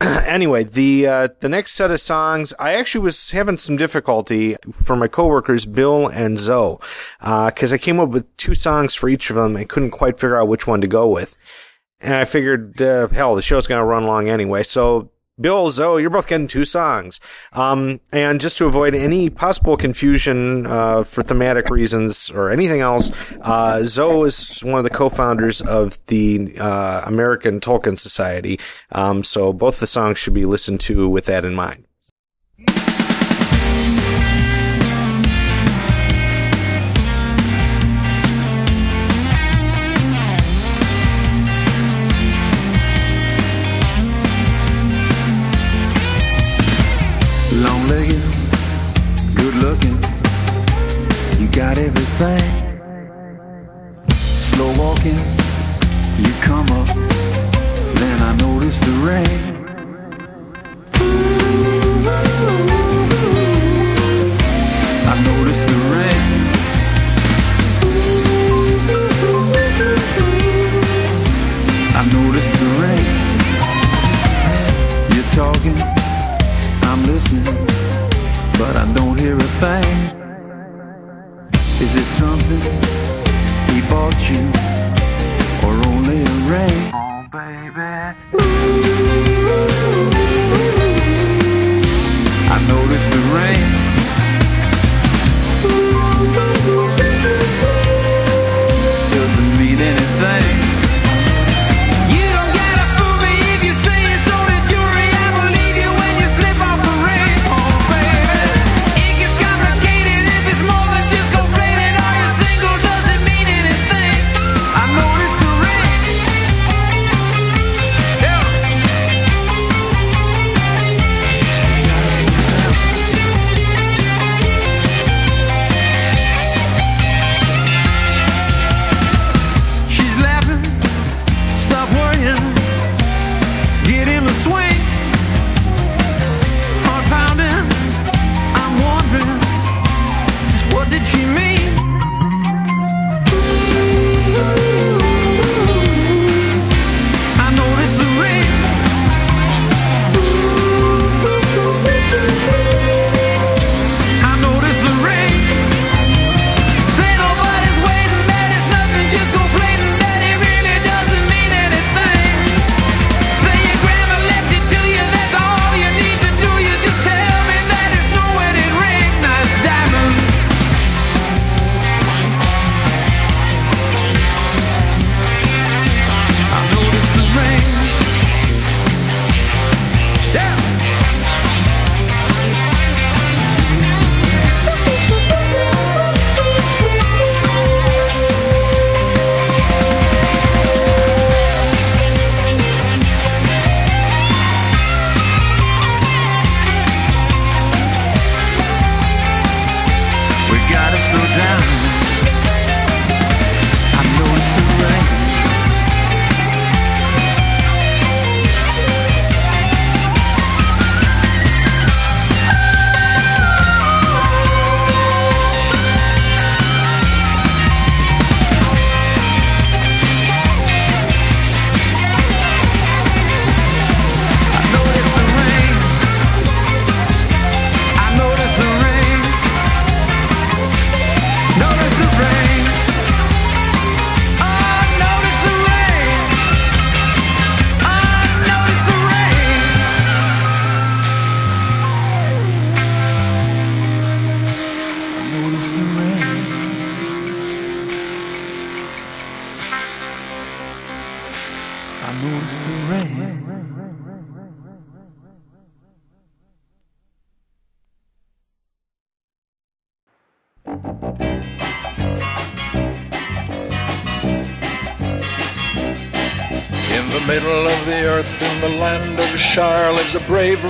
anyway, 0.00 0.64
the 0.64 1.06
uh, 1.06 1.28
the 1.40 1.48
next 1.48 1.72
set 1.72 1.90
of 1.90 2.00
songs, 2.00 2.52
I 2.58 2.74
actually 2.74 3.04
was 3.04 3.30
having 3.30 3.56
some 3.56 3.76
difficulty 3.76 4.56
for 4.72 4.96
my 4.96 5.08
coworkers, 5.08 5.66
Bill 5.66 6.08
and 6.08 6.38
Zoe, 6.38 6.78
because 7.20 7.72
I 7.72 7.78
came 7.78 8.00
up 8.00 8.08
with 8.08 8.36
two 8.36 8.54
songs 8.54 8.94
for 8.94 9.08
each 9.08 9.30
of 9.30 9.36
them. 9.36 9.56
I 9.56 9.64
couldn't 9.64 9.92
quite 9.92 10.18
figure 10.18 10.40
out 10.40 10.48
which 10.48 10.66
one 10.66 10.80
to 10.80 10.88
go 10.88 11.08
with, 11.08 11.36
and 12.00 12.14
I 12.14 12.24
figured, 12.24 12.82
uh, 12.82 13.08
hell, 13.08 13.34
the 13.34 13.42
show's 13.42 13.66
to 13.68 13.82
run 13.82 14.02
long 14.02 14.28
anyway. 14.28 14.64
So 14.64 15.10
Bill, 15.40 15.68
Zoe, 15.70 16.00
you're 16.00 16.10
both 16.10 16.28
getting 16.28 16.46
two 16.46 16.64
songs. 16.64 17.18
Um, 17.52 18.00
and 18.12 18.40
just 18.40 18.56
to 18.58 18.66
avoid 18.66 18.94
any 18.94 19.30
possible 19.30 19.76
confusion, 19.76 20.64
uh, 20.66 21.02
for 21.02 21.22
thematic 21.22 21.70
reasons 21.70 22.30
or 22.30 22.50
anything 22.50 22.80
else, 22.80 23.10
uh, 23.40 23.82
Zoe 23.82 24.28
is 24.28 24.60
one 24.60 24.78
of 24.78 24.84
the 24.84 24.90
co-founders 24.90 25.60
of 25.60 25.98
the, 26.06 26.56
uh, 26.58 27.02
American 27.04 27.58
Tolkien 27.58 27.98
Society. 27.98 28.60
Um, 28.92 29.24
so 29.24 29.52
both 29.52 29.80
the 29.80 29.88
songs 29.88 30.18
should 30.18 30.34
be 30.34 30.44
listened 30.44 30.80
to 30.82 31.08
with 31.08 31.26
that 31.26 31.44
in 31.44 31.54
mind. 31.54 31.83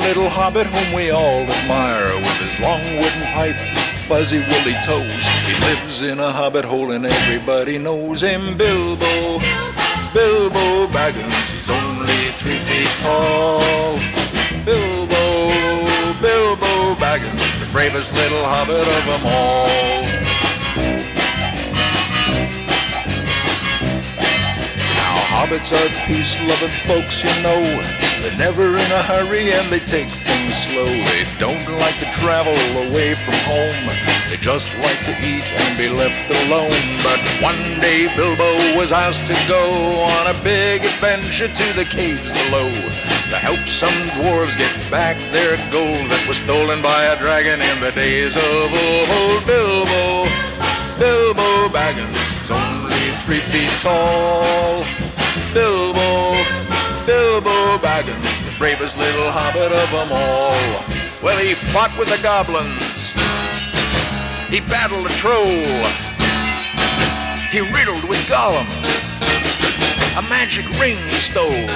Little 0.05 0.29
hobbit 0.29 0.67
whom 0.67 0.95
we 0.95 1.11
all 1.11 1.41
admire. 1.49 2.15
With 2.21 2.39
his 2.45 2.61
long 2.61 2.81
wooden 3.01 3.25
pipe, 3.33 3.57
fuzzy 4.07 4.39
woolly 4.39 4.77
toes, 4.85 5.25
he 5.49 5.55
lives 5.65 6.03
in 6.03 6.21
a 6.21 6.31
hobbit 6.31 6.65
hole 6.65 6.93
and 6.93 7.07
everybody 7.07 7.79
knows 7.79 8.21
him. 8.21 8.57
Bilbo, 8.57 9.41
Bilbo 10.13 10.87
Baggins, 10.93 11.53
he's 11.53 11.71
only 11.71 12.21
three 12.37 12.59
feet 12.69 12.93
tall. 13.01 13.99
Bilbo, 14.67 15.25
Bilbo 16.21 16.95
Baggins, 17.01 17.65
the 17.65 17.73
bravest 17.73 18.13
little 18.13 18.45
hobbit 18.45 18.87
of 18.97 19.05
them 19.09 19.25
all. 19.25 20.05
Now, 25.01 25.17
hobbits 25.33 25.73
are 25.73 25.89
peace-loving 26.07 26.77
folks, 26.85 27.25
you 27.25 27.43
know. 27.43 28.04
They're 28.25 28.39
never 28.39 28.65
in 28.65 28.91
a 28.91 29.03
hurry 29.03 29.53
and 29.53 29.71
they 29.71 29.81
take 29.81 30.09
things 30.09 30.57
slow. 30.57 30.89
They 30.89 31.29
don't 31.39 31.61
like 31.77 31.93
to 32.01 32.09
travel 32.17 32.57
away 32.89 33.13
from 33.13 33.35
home. 33.45 33.85
They 34.31 34.39
just 34.41 34.73
like 34.79 34.97
to 35.05 35.13
eat 35.21 35.45
and 35.53 35.77
be 35.77 35.91
left 35.91 36.25
alone. 36.49 36.73
But 37.05 37.21
one 37.45 37.61
day 37.85 38.09
Bilbo 38.17 38.81
was 38.81 38.93
asked 38.93 39.27
to 39.27 39.37
go 39.47 39.69
on 40.01 40.35
a 40.35 40.43
big 40.43 40.87
adventure 40.87 41.49
to 41.49 41.67
the 41.77 41.85
caves 41.85 42.33
below 42.49 42.73
to 43.29 43.37
help 43.37 43.61
some 43.69 43.93
dwarves 44.17 44.57
get 44.57 44.73
back 44.91 45.19
their 45.31 45.59
gold 45.71 46.09
that 46.09 46.25
was 46.27 46.39
stolen 46.39 46.81
by 46.81 47.05
a 47.05 47.19
dragon 47.19 47.61
in 47.61 47.81
the 47.81 47.93
days 47.93 48.37
of 48.37 48.73
old. 48.73 49.45
Bilbo, 49.45 50.25
Bilbo 50.97 51.69
Baggins, 51.69 52.49
only 52.49 53.05
three 53.21 53.45
feet 53.53 53.69
tall. 53.83 54.84
Bilbo, 57.07 57.77
Baggins, 57.85 58.25
the 58.49 58.57
bravest 58.57 58.97
little 58.97 59.31
hobbit 59.31 59.69
of 59.69 59.91
them 59.93 60.09
all. 60.09 60.57
Well, 61.23 61.37
he 61.37 61.53
fought 61.53 61.93
with 61.99 62.09
the 62.09 62.17
goblins. 62.25 63.13
He 64.49 64.65
battled 64.65 65.05
a 65.05 65.15
troll. 65.21 65.85
He 67.53 67.61
riddled 67.61 68.09
with 68.09 68.25
Gollum. 68.25 68.65
A 70.17 70.23
magic 70.33 70.65
ring 70.81 70.97
he 70.97 71.21
stole. 71.21 71.69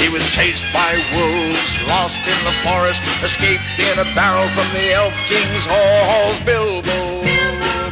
He 0.00 0.08
was 0.08 0.24
chased 0.32 0.64
by 0.72 0.96
wolves, 1.12 1.76
lost 1.88 2.24
in 2.24 2.40
the 2.48 2.56
forest, 2.64 3.04
escaped 3.20 3.68
in 3.76 3.98
a 4.00 4.08
barrel 4.16 4.48
from 4.56 4.68
the 4.72 4.96
Elf 4.96 5.12
King's 5.28 5.68
halls. 5.68 6.40
Bilbo, 6.40 7.20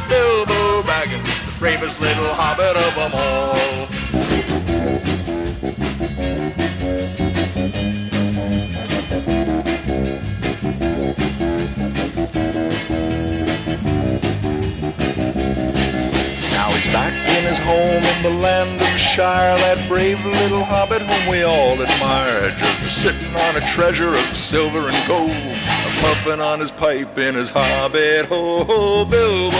Bilbo 0.09 0.81
Baggins, 0.89 1.29
the 1.45 1.59
bravest 1.59 2.01
little 2.01 2.33
hobbit 2.33 2.73
of 2.73 2.95
them 2.97 3.11
all. 3.13 3.96
Back 16.91 17.13
in 17.37 17.43
his 17.43 17.57
home 17.59 18.03
in 18.03 18.23
the 18.23 18.41
land 18.41 18.81
of 18.81 18.87
Shire, 18.99 19.57
that 19.57 19.87
brave 19.87 20.23
little 20.25 20.63
hobbit 20.63 21.01
whom 21.01 21.31
we 21.31 21.43
all 21.43 21.79
admire, 21.81 22.51
just 22.57 22.81
a 22.81 22.89
sitting 22.89 23.35
on 23.35 23.55
a 23.55 23.61
treasure 23.67 24.13
of 24.13 24.37
silver 24.37 24.89
and 24.89 25.07
gold, 25.07 25.31
a 25.31 25.91
puffing 26.01 26.41
on 26.41 26.59
his 26.59 26.71
pipe 26.71 27.17
in 27.17 27.35
his 27.35 27.49
hobbit 27.49 28.25
hole. 28.25 29.05
Bilbo, 29.05 29.57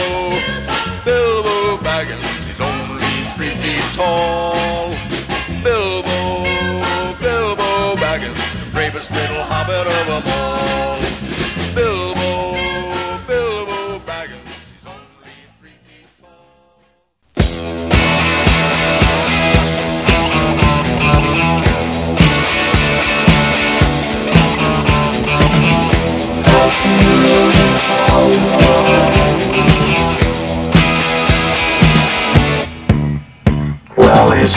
Bilbo 1.04 1.76
Baggins, 1.82 2.46
he's 2.46 2.60
only 2.60 3.04
three 3.36 3.54
feet 3.62 3.82
tall. 3.94 4.90
Bilbo, 5.62 6.44
Bilbo 7.20 7.96
Baggins, 7.96 8.64
the 8.64 8.70
bravest 8.72 9.10
little 9.10 9.42
hobbit 9.42 9.86
of 9.86 10.06
them 10.06 10.32
all. 10.32 10.97
His 34.48 34.56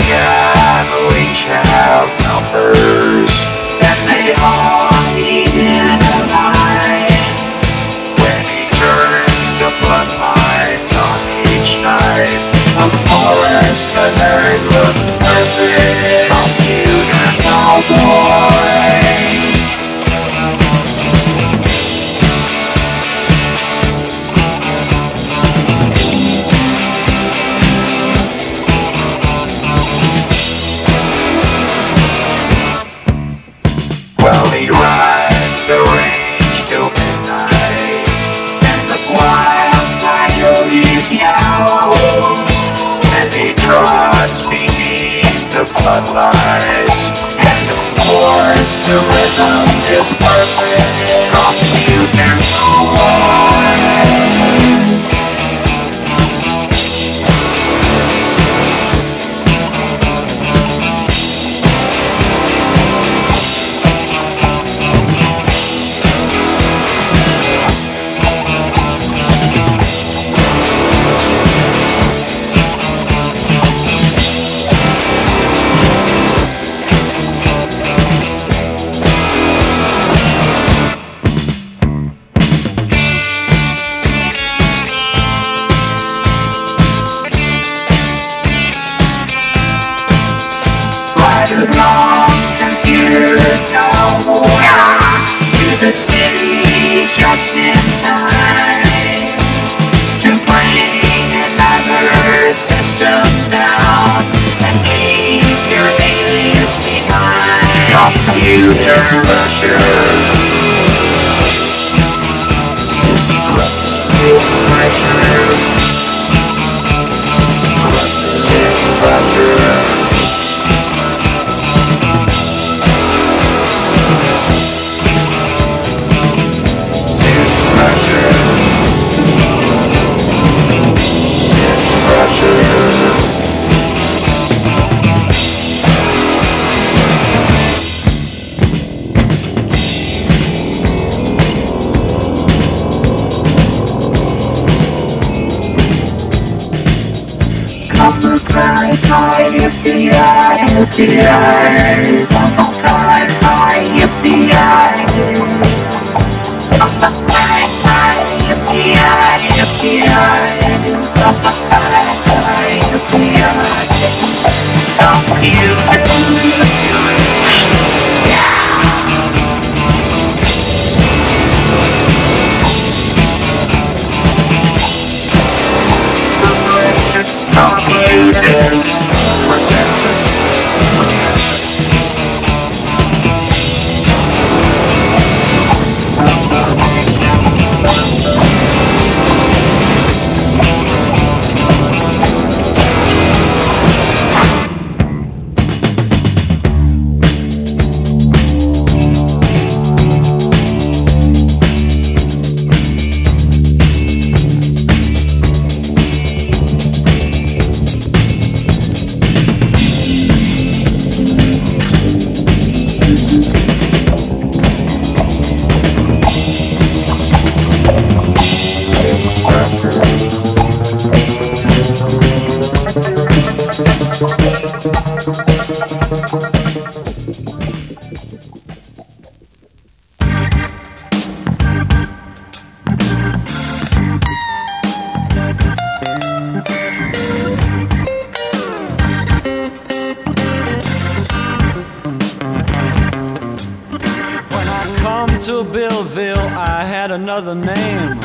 another 247.32 247.56
name. 247.56 248.20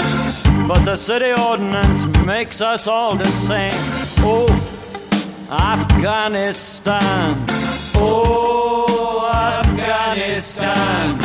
But 0.67 0.85
the 0.85 0.97
city 0.97 1.33
ordinance 1.41 2.07
makes 2.27 2.61
us 2.61 2.89
all 2.89 3.15
the 3.17 3.31
same. 3.31 3.73
Oh, 4.19 4.49
Afghanistan. 5.49 7.47
Oh, 7.95 9.31
Afghanistan. 9.33 11.19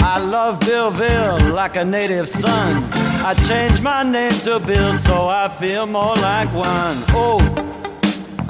I 0.00 0.18
love 0.18 0.60
Billville 0.60 1.54
like 1.54 1.76
a 1.76 1.84
native 1.84 2.28
son. 2.28 2.90
I 3.24 3.32
changed 3.48 3.82
my 3.82 4.02
name 4.02 4.38
to 4.46 4.60
Bill 4.60 4.98
so 4.98 5.28
I 5.28 5.48
feel 5.48 5.86
more 5.86 6.16
like 6.16 6.52
one. 6.52 6.98
Oh, 7.24 7.40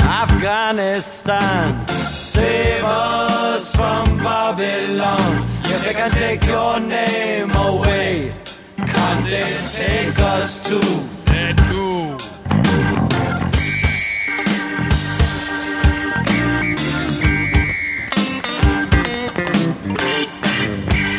Afghanistan. 0.01 1.87
Save 1.87 2.83
us 2.83 3.73
from 3.73 4.19
Babylon. 4.19 5.47
If 5.65 5.85
they 5.85 5.93
can 5.93 6.11
take 6.11 6.45
your 6.45 6.81
name 6.81 7.51
away, 7.53 8.33
they 9.25 9.45
take 9.73 10.19
us 10.19 10.59
too? 10.69 10.81
They 11.27 11.53
do. 11.69 12.17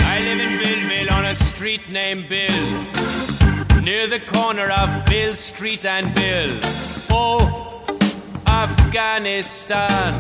I 0.02 0.22
live 0.24 0.40
in 0.40 0.60
Billville 0.60 1.12
on 1.12 1.26
a 1.26 1.34
street 1.34 1.90
named 1.90 2.30
Bill, 2.30 2.86
near 3.82 4.06
the 4.08 4.20
corner 4.20 4.70
of 4.70 5.06
Bill 5.06 5.34
Street 5.34 5.84
and 5.86 6.14
Bill. 6.14 6.60
Oh, 7.10 7.82
Afghanistan. 8.46 10.14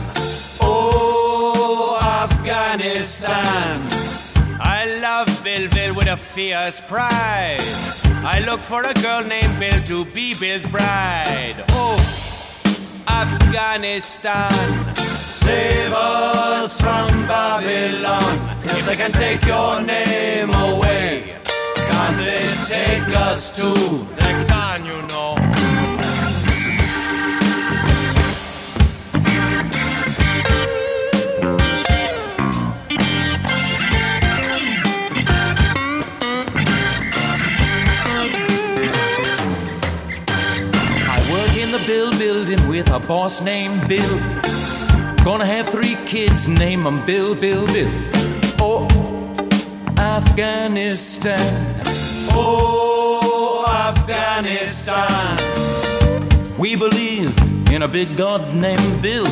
Oh, 0.60 1.99
Afghanistan. 2.01 4.09
I 4.81 4.85
love 4.85 5.43
Bill, 5.43 5.67
Bill 5.67 5.93
with 5.93 6.07
a 6.07 6.15
fierce 6.15 6.79
pride. 6.79 7.59
I 8.23 8.41
look 8.47 8.61
for 8.61 8.81
a 8.81 8.93
girl 8.93 9.21
named 9.21 9.59
Bill 9.59 9.77
to 9.91 10.05
be 10.05 10.33
Bill's 10.33 10.65
bride. 10.67 11.65
Oh, 11.71 11.99
Afghanistan. 13.05 14.95
Save 14.95 15.91
us 15.91 16.79
from 16.79 17.27
Babylon. 17.27 18.39
If 18.63 18.85
they 18.85 18.95
can 18.95 19.11
take 19.11 19.43
your 19.43 19.81
name 19.81 20.53
away, 20.53 21.35
can 21.75 22.15
they 22.15 22.47
take 22.73 23.09
us 23.17 23.51
too? 23.51 24.07
They 24.15 24.33
can, 24.47 24.85
you 24.85 25.01
know. 25.09 25.28
Bill 41.89 42.12
building 42.19 42.67
with 42.67 42.88
a 42.91 42.99
boss 42.99 43.41
named 43.41 43.88
Bill. 43.88 44.19
Gonna 45.25 45.47
have 45.47 45.67
three 45.69 45.97
kids, 46.06 46.47
name 46.47 46.86
'em 46.86 47.04
Bill, 47.04 47.34
Bill, 47.34 47.65
Bill. 47.65 47.89
Oh, 48.60 48.88
Afghanistan. 49.97 51.49
Oh, 52.30 53.65
Afghanistan. 53.89 55.39
We 56.60 56.75
believe 56.75 57.36
in 57.73 57.82
a 57.82 57.88
big 57.88 58.15
God 58.15 58.54
named 58.54 59.02
Bill, 59.02 59.25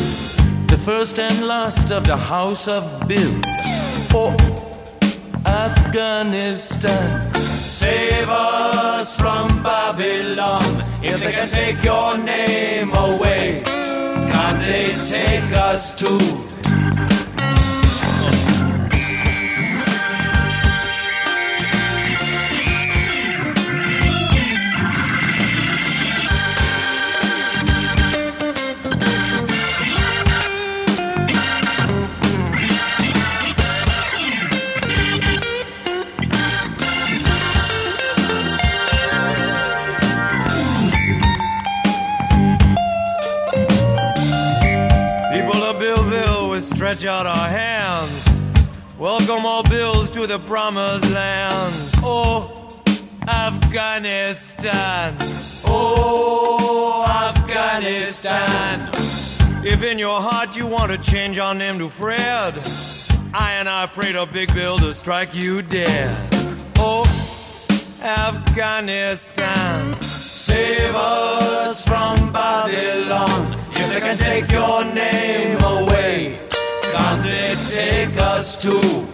the 0.66 0.80
first 0.84 1.20
and 1.20 1.46
last 1.46 1.92
of 1.92 2.06
the 2.08 2.18
house 2.18 2.68
of 2.68 2.84
Bill. 3.08 3.36
Oh, 4.16 4.34
Afghanistan. 5.46 7.28
Save 7.78 8.28
us 8.28 9.16
from 9.16 9.62
Babylon. 9.62 10.64
If 11.04 11.24
they 11.24 11.32
can 11.32 11.48
take 11.48 11.84
your 11.84 12.18
name 12.18 12.92
away, 12.92 13.62
can't 13.64 14.60
they 14.60 14.88
take 15.08 15.52
us 15.54 15.94
too? 15.94 16.18
Stretch 46.98 47.10
out 47.10 47.26
our 47.26 47.48
hands. 47.48 48.28
Welcome 48.98 49.46
all 49.46 49.64
Bills 49.64 50.10
to 50.12 50.26
the 50.26 50.40
promised 50.40 51.10
land. 51.12 51.74
Oh, 51.98 52.82
Afghanistan. 53.28 55.16
Oh, 55.66 57.06
Afghanistan. 57.08 58.90
If 59.64 59.84
in 59.84 60.00
your 60.00 60.22
heart 60.22 60.56
you 60.56 60.66
want 60.66 60.92
to 60.92 60.98
change 60.98 61.38
our 61.38 61.54
name 61.54 61.78
to 61.80 61.90
Fred, 61.90 62.56
I 63.34 63.54
and 63.60 63.70
I 63.70 63.86
prayed 63.88 64.16
a 64.16 64.26
big 64.26 64.54
bill 64.54 64.78
to 64.80 64.94
strike 64.94 65.36
you 65.36 65.62
dead. 65.62 66.16
Oh, 66.78 67.06
Afghanistan. 68.02 70.02
Save 70.02 70.96
us 70.96 71.86
from 71.86 72.32
Babylon. 72.32 73.54
If 73.72 73.90
they 73.90 74.00
can 74.00 74.18
take 74.18 74.50
your 74.52 74.86
name 74.86 75.62
away, 75.62 76.47
can't 76.98 77.24
they 77.24 77.56
take 77.70 78.18
us 78.18 78.62
too? 78.62 79.08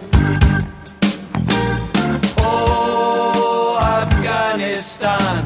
Oh, 2.38 3.78
Afghanistan. 4.02 5.38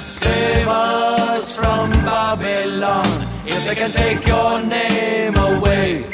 Save 0.00 0.68
us 0.68 1.56
from 1.56 1.90
Babylon. 1.90 2.26
Babylon. 2.36 3.28
If 3.46 3.66
they 3.66 3.74
can 3.74 3.90
take 3.90 4.26
your 4.26 4.62
name 4.62 5.36
away, 5.36 6.04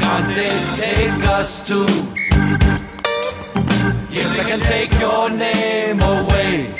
can't 0.00 0.28
they 0.38 0.54
take 0.76 1.24
us 1.38 1.66
too? 1.66 1.86
If 4.20 4.28
they 4.36 4.44
can 4.50 4.60
take 4.60 4.92
your 5.00 5.30
name 5.30 6.02
away, 6.02 6.74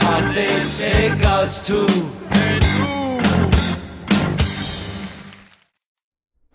can't 0.00 0.34
they 0.34 0.54
take 0.76 1.24
us 1.24 1.66
too? 1.66 2.17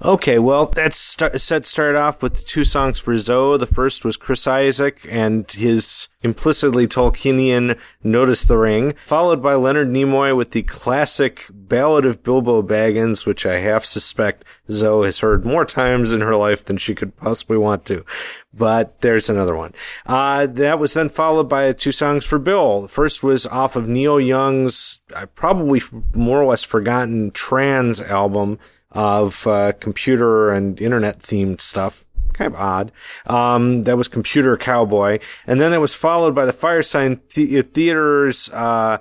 Okay, 0.06 0.38
well, 0.38 0.66
that 0.66 0.94
start, 0.96 1.40
set 1.40 1.66
started 1.66 1.98
off 1.98 2.22
with 2.22 2.46
two 2.46 2.66
songs 2.66 3.00
for 3.00 3.16
Zoe. 3.16 3.58
The 3.58 3.66
first 3.66 4.04
was 4.04 4.18
Chris 4.18 4.46
Isaak 4.46 5.08
and 5.10 5.50
his 5.50 6.10
implicitly 6.22 6.88
Tolkienian 6.88 7.78
Notice 8.04 8.44
the 8.44 8.58
Ring, 8.58 8.96
followed 9.06 9.42
by 9.42 9.54
Leonard 9.56 9.88
Nimoy 9.88 10.36
with 10.36 10.52
the 10.52 10.64
classic 10.64 11.46
Ballad 11.50 12.06
of 12.06 12.22
Bilbo 12.22 12.62
Baggins, 12.62 13.26
which 13.26 13.46
I 13.46 13.60
half 13.60 13.86
suspect 13.86 14.44
Zoe 14.70 15.06
has 15.06 15.20
heard 15.20 15.46
more 15.46 15.64
times 15.64 16.12
in 16.12 16.20
her 16.20 16.36
life 16.36 16.66
than 16.66 16.76
she 16.76 16.96
could 16.96 17.16
possibly 17.16 17.58
want 17.58 17.86
to. 17.86 18.06
But 18.54 19.00
there's 19.00 19.30
another 19.30 19.56
one. 19.56 19.74
Uh, 20.06 20.48
that 20.48 20.80
was 20.80 20.94
then 20.94 21.08
followed 21.08 21.48
by 21.48 21.72
two 21.72 21.94
songs 21.94 22.26
for 22.26 22.40
Bill. 22.40 22.82
The 22.82 22.88
first 22.90 23.24
was 23.24 23.48
off 23.48 23.78
of 23.78 23.88
Neil 23.88 24.20
Young's 24.20 25.00
uh, 25.16 25.28
probably 25.28 25.82
more 26.14 26.42
or 26.42 26.46
less 26.46 26.66
forgotten 26.66 27.32
Trans 27.32 28.02
album, 28.02 28.60
of 28.94 29.46
uh, 29.48 29.74
computer 29.80 30.52
and 30.52 30.80
internet 30.82 31.20
themed 31.20 31.62
stuff. 31.62 32.06
Kind 32.34 32.54
of 32.54 32.60
odd. 32.60 32.92
Um, 33.28 33.84
that 33.84 33.96
was 33.98 34.08
Computer 34.08 34.58
Cowboy. 34.58 35.20
And 35.46 35.62
then 35.62 35.72
it 35.72 35.78
was 35.78 35.94
followed 35.94 36.34
by 36.34 36.46
the 36.46 36.52
Firesign 36.52 37.20
the- 37.36 37.62
Theater's, 37.62 38.50
uh, 38.52 38.98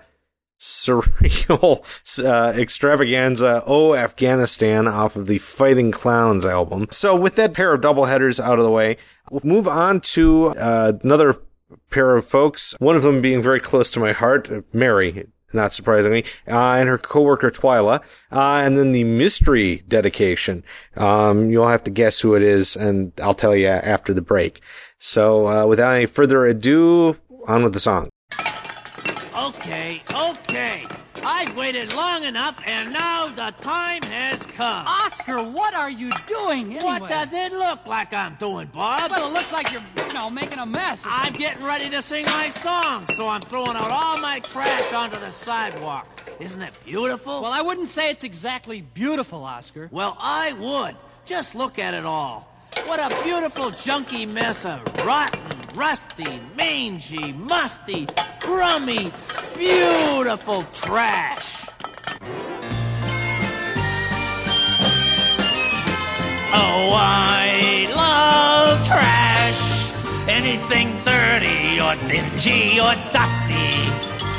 surreal, 0.61 1.83
uh, 2.25 2.53
extravaganza, 2.59 3.63
Oh 3.67 3.95
Afghanistan 3.95 4.87
off 4.87 5.17
of 5.17 5.27
the 5.27 5.39
Fighting 5.39 5.91
Clowns 5.91 6.45
album. 6.47 6.89
So 6.91 7.17
with 7.17 7.37
that 7.37 7.55
pair 7.55 7.73
of 7.73 7.81
double 7.81 8.05
headers 8.05 8.39
out 8.39 8.59
of 8.59 8.65
the 8.65 8.71
way, 8.71 8.97
we'll 9.31 9.41
move 9.45 9.67
on 9.67 10.01
to, 10.01 10.49
uh, 10.49 10.93
another 11.03 11.39
pair 11.91 12.17
of 12.17 12.27
folks. 12.27 12.75
One 12.79 12.97
of 12.97 13.03
them 13.03 13.21
being 13.23 13.43
very 13.43 13.61
close 13.61 13.91
to 13.93 14.01
my 14.01 14.13
heart, 14.13 14.51
Mary 14.75 15.27
not 15.53 15.73
surprisingly, 15.73 16.25
uh, 16.49 16.73
and 16.73 16.89
her 16.89 16.99
coworker 16.99 17.51
Twyla, 17.51 18.01
uh, 18.31 18.63
and 18.65 18.77
then 18.77 18.93
the 18.93 19.05
mystery 19.05 19.83
dedication. 19.89 20.65
Um, 20.97 21.51
you'll 21.51 21.69
have 21.69 21.85
to 21.85 21.91
guess 21.91 22.21
who 22.21 22.35
it 22.35 22.43
is, 22.43 22.77
and 22.77 23.13
I'll 23.21 23.35
tell 23.35 23.55
you 23.55 23.69
after 23.69 24.15
the 24.15 24.23
break. 24.23 24.61
So, 24.99 25.47
uh, 25.47 25.67
without 25.67 25.95
any 25.95 26.07
further 26.07 26.47
ado, 26.47 27.17
on 27.47 27.65
with 27.65 27.73
the 27.73 27.81
song. 27.81 28.09
Okay, 29.35 30.03
okay. 30.15 30.87
I've 31.25 31.57
waited 31.57 31.93
long 31.93 32.25
enough, 32.25 32.61
and 32.67 32.93
now 32.93 33.29
the 33.29 33.53
time 33.61 34.03
has 34.05 34.45
come. 34.47 34.87
Oscar, 34.87 35.43
what 35.43 35.75
are 35.75 35.91
you 35.91 36.11
doing 36.27 36.75
anyway? 36.75 37.01
What 37.01 37.09
does 37.09 37.33
it 37.33 37.53
look 37.53 37.87
like 37.87 38.13
I'm 38.13 38.35
doing, 38.37 38.69
Bob? 38.73 39.11
Well, 39.11 39.29
it 39.29 39.33
looks 39.33 39.53
like 39.53 39.73
you're, 39.73 39.83
you 39.97 40.13
know, 40.13 40.29
making 40.31 40.59
a 40.59 40.67
mess. 40.67 41.05
I'm 41.07 41.33
getting 41.33 41.65
ready 41.65 41.89
to 41.91 42.03
sing 42.03 42.25
my 42.27 42.49
song, 42.49 43.07
so 43.15 43.29
I'm 43.29 43.41
throwing 43.41 43.77
out 43.77 43.91
all 43.91 44.19
my 44.19 44.41
trash 44.41 44.93
onto 44.93 45.19
the 45.19 45.31
sidewalk. 45.31 46.09
Isn't 46.41 46.63
it 46.63 46.73
beautiful? 46.85 47.43
Well, 47.43 47.53
I 47.53 47.63
wouldn't 47.63 47.89
say 47.89 48.11
it's 48.11 48.25
exactly 48.25 48.81
beautiful, 48.81 49.45
Oscar. 49.45 49.89
Well, 49.93 50.17
I 50.19 50.53
would. 50.55 50.97
Just 51.25 51.55
look 51.55 51.79
at 51.79 51.95
it 51.95 52.05
all. 52.05 52.49
What 52.87 52.99
a 52.99 53.23
beautiful 53.23 53.71
junky 53.71 54.31
mess 54.31 54.65
of 54.65 54.83
rotten, 55.05 55.41
rusty, 55.75 56.41
mangy, 56.57 57.33
musty, 57.33 58.07
crummy, 58.41 59.13
beautiful 59.57 60.65
trash. 60.73 61.67
Oh, 66.55 66.93
I 66.95 67.89
love 67.95 68.87
trash. 68.87 69.91
Anything 70.29 71.03
dirty 71.05 71.81
or 71.81 71.95
dingy 72.09 72.81
or 72.81 72.95
dusty. 73.13 73.53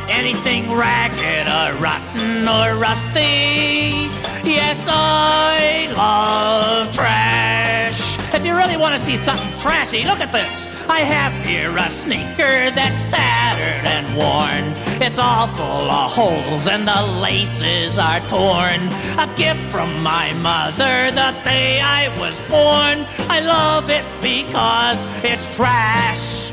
Anything 0.10 0.72
ragged 0.72 1.48
or 1.48 1.82
rotten 1.82 2.48
or 2.48 2.78
rusty. 2.80 4.10
Yes, 4.44 4.86
I 4.88 5.92
love 5.96 6.94
trash. 6.94 8.18
If 8.34 8.46
you 8.46 8.56
really 8.56 8.78
want 8.78 8.94
to 8.94 9.00
see 9.00 9.18
something 9.18 9.58
trashy, 9.60 10.04
look 10.04 10.20
at 10.20 10.32
this. 10.32 10.73
I 10.90 11.00
have 11.00 11.34
here 11.46 11.76
a 11.78 11.90
sneaker 11.90 12.72
that's 12.72 13.04
tattered 13.06 13.86
and 13.88 14.06
worn. 14.18 14.74
It's 15.02 15.18
all 15.18 15.48
full 15.48 15.90
of 15.90 16.12
holes 16.12 16.68
and 16.68 16.88
the 16.88 17.02
laces 17.22 17.98
are 17.98 18.20
torn. 18.28 18.82
A 19.18 19.28
gift 19.38 19.62
from 19.72 19.90
my 20.04 20.34
mother 20.44 21.12
the 21.12 21.32
day 21.44 21.80
I 21.80 22.10
was 22.20 22.36
born. 22.50 23.08
I 23.30 23.40
love 23.40 23.90
it 23.90 24.06
because 24.22 25.00
it's 25.24 25.44
trash. 25.56 26.52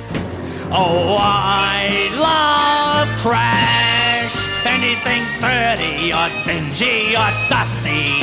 Oh, 0.71 1.17
I 1.19 2.09
love 2.15 3.09
trash. 3.21 4.33
Anything 4.65 5.23
dirty 5.41 6.13
or 6.13 6.29
dingy 6.47 7.17
or 7.17 7.31
dusty. 7.51 8.23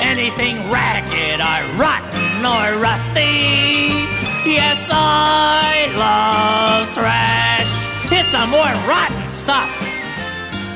Anything 0.00 0.56
ragged 0.70 1.40
or 1.40 1.78
rotten 1.78 2.44
or 2.44 2.80
rusty. 2.82 4.15
Yes, 4.46 4.86
I 4.92 5.90
love 5.98 6.94
trash. 6.94 7.66
Here's 8.08 8.28
some 8.28 8.50
more 8.50 8.72
rotten 8.86 9.28
stuff. 9.30 9.68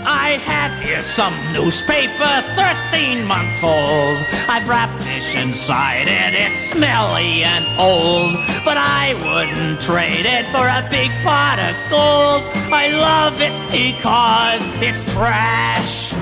I 0.02 0.40
have 0.42 0.72
here 0.82 1.04
some 1.04 1.32
newspaper, 1.52 2.42
13 2.58 3.24
months 3.28 3.62
old. 3.62 4.18
I've 4.50 4.68
wrapped 4.68 4.98
this 5.04 5.36
inside 5.36 6.08
it, 6.08 6.34
it's 6.34 6.58
smelly 6.58 7.44
and 7.44 7.64
old. 7.78 8.34
But 8.64 8.76
I 8.76 9.14
wouldn't 9.22 9.80
trade 9.80 10.26
it 10.26 10.46
for 10.50 10.66
a 10.66 10.82
big 10.90 11.10
pot 11.22 11.60
of 11.62 11.76
gold. 11.88 12.42
I 12.74 12.90
love 12.90 13.40
it 13.40 13.54
because 13.70 14.62
it's 14.82 15.00
trash. 15.14 16.12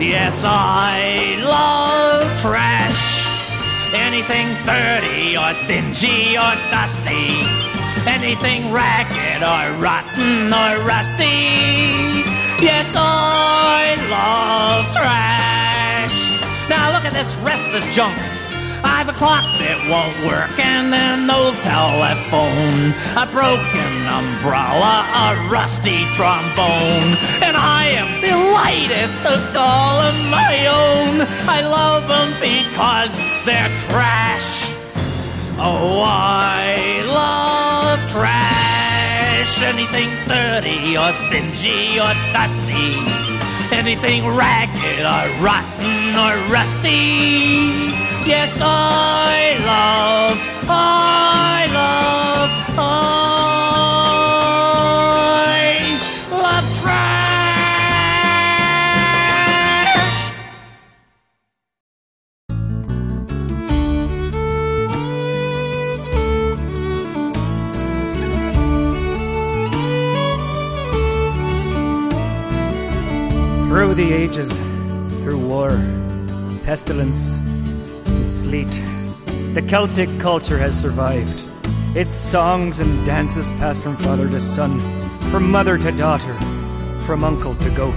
Yes, 0.00 0.42
I 0.44 1.38
love 1.46 2.40
trash. 2.42 3.27
Anything 3.94 4.48
dirty 4.66 5.36
or 5.36 5.52
dingy 5.66 6.36
or 6.36 6.52
dusty. 6.68 7.40
Anything 8.06 8.70
ragged 8.70 9.42
or 9.42 9.80
rotten 9.80 10.52
or 10.52 10.84
rusty. 10.84 11.48
Yes, 12.60 12.92
I 12.94 13.96
love 14.10 14.84
trash. 14.92 16.16
Now 16.68 16.92
look 16.92 17.04
at 17.04 17.14
this 17.14 17.36
restless 17.38 17.88
junk. 17.94 18.16
I've 18.84 19.08
a 19.08 19.12
clock 19.12 19.44
that 19.58 19.80
won't 19.88 20.14
work 20.28 20.52
and 20.60 20.94
an 20.94 21.30
old 21.30 21.56
telephone, 21.66 22.92
a 23.16 23.26
broken 23.32 23.92
umbrella, 24.06 25.02
a 25.16 25.34
rusty 25.50 26.04
trombone, 26.14 27.16
and 27.42 27.56
I 27.56 27.90
am 27.96 28.08
delighted 28.20 29.10
to 29.24 29.34
call 29.56 30.02
them 30.04 30.30
my 30.30 30.66
own. 30.70 31.26
I 31.48 31.62
love 31.62 32.06
them 32.06 32.30
because 32.38 33.10
they're 33.48 33.78
trash. 33.88 34.68
Oh, 35.56 36.04
I 36.04 37.00
love 37.08 37.98
trash. 38.10 39.62
Anything 39.62 40.10
dirty 40.28 40.98
or 41.00 41.12
dingy 41.32 41.98
or 41.98 42.12
dusty. 42.36 43.00
Anything 43.72 44.26
ragged 44.36 45.00
or 45.00 45.24
rotten 45.42 46.12
or 46.24 46.36
rusty. 46.52 47.72
Yes, 48.28 48.52
I 48.60 49.56
love, 49.64 50.36
I 50.68 51.68
love, 51.72 51.77
Through 73.78 73.94
the 73.94 74.12
ages, 74.12 74.58
through 75.22 75.38
war, 75.38 75.70
pestilence, 76.64 77.38
and 78.08 78.28
sleet, 78.28 78.82
the 79.54 79.62
Celtic 79.68 80.08
culture 80.18 80.58
has 80.58 80.80
survived. 80.80 81.44
Its 81.94 82.16
songs 82.16 82.80
and 82.80 83.06
dances 83.06 83.50
passed 83.50 83.84
from 83.84 83.96
father 83.98 84.28
to 84.30 84.40
son, 84.40 84.80
from 85.30 85.48
mother 85.48 85.78
to 85.78 85.92
daughter, 85.92 86.34
from 87.06 87.22
uncle 87.22 87.54
to 87.54 87.70
goat. 87.70 87.94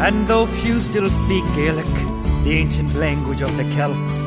And 0.00 0.28
though 0.28 0.46
few 0.46 0.78
still 0.78 1.10
speak 1.10 1.42
Gaelic, 1.56 1.92
the 2.44 2.52
ancient 2.52 2.94
language 2.94 3.42
of 3.42 3.56
the 3.56 3.64
Celts, 3.72 4.22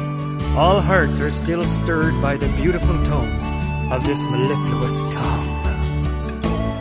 all 0.57 0.82
hearts 0.82 1.22
are 1.22 1.32
still 1.32 1.64
stirred 1.70 2.22
by 2.22 2.36
the 2.36 2.49
beautiful 2.62 3.01
tones 3.05 3.45
of 3.93 4.03
this 4.03 4.30
mellifluous 4.30 5.03
tongue. 5.03 5.47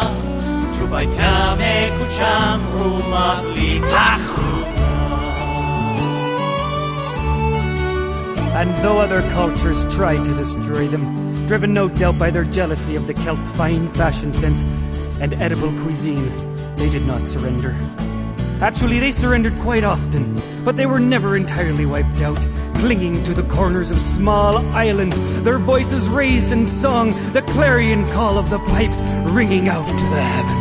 Чубай 0.77 1.07
пяме, 1.07 1.91
кучам, 1.97 2.61
румавли, 2.77 3.81
хах, 3.91 4.21
And 8.59 8.75
though 8.83 8.97
other 8.97 9.21
cultures 9.31 9.85
try 9.95 10.17
to 10.17 10.33
destroy 10.33 10.87
them, 10.87 11.05
driven 11.47 11.73
no 11.73 11.87
doubt 11.87 12.17
by 12.17 12.29
their 12.29 12.43
jealousy 12.43 12.97
of 12.97 13.07
the 13.07 13.13
Celts' 13.13 13.49
fine 13.49 13.87
fashion 13.89 14.33
sense 14.33 14.63
and 15.21 15.33
edible 15.35 15.71
cuisine, 15.83 16.48
they 16.79 16.89
did 16.89 17.05
not 17.05 17.25
surrender. 17.25 17.75
Actually, 18.61 18.99
they 18.99 19.11
surrendered 19.11 19.59
quite 19.59 19.83
often, 19.83 20.41
but 20.63 20.77
they 20.77 20.85
were 20.85 20.97
never 20.97 21.35
entirely 21.35 21.85
wiped 21.85 22.21
out. 22.21 22.39
Clinging 22.75 23.21
to 23.23 23.33
the 23.33 23.43
corners 23.43 23.91
of 23.91 23.99
small 23.99 24.59
islands, 24.73 25.19
their 25.41 25.57
voices 25.57 26.07
raised 26.07 26.53
in 26.53 26.65
song, 26.65 27.11
the 27.33 27.41
clarion 27.41 28.05
call 28.07 28.37
of 28.37 28.49
the 28.49 28.59
pipes 28.59 29.01
ringing 29.29 29.67
out 29.67 29.87
to 29.87 30.05
the 30.05 30.21
heavens. 30.21 30.58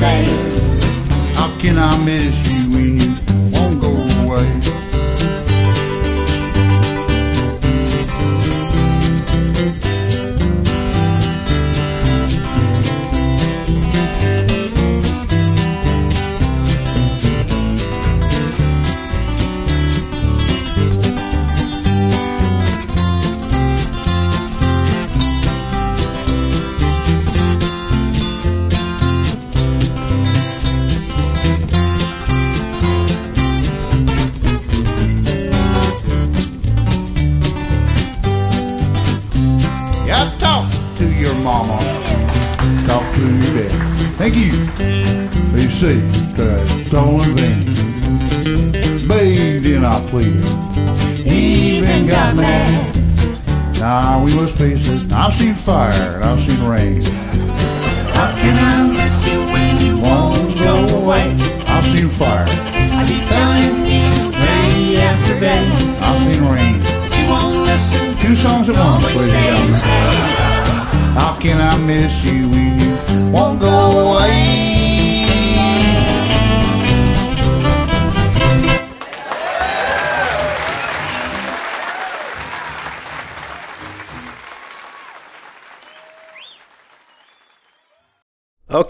How 0.00 1.56
can 1.60 1.78
I 1.78 2.04
miss 2.04 2.50
you 2.50 2.63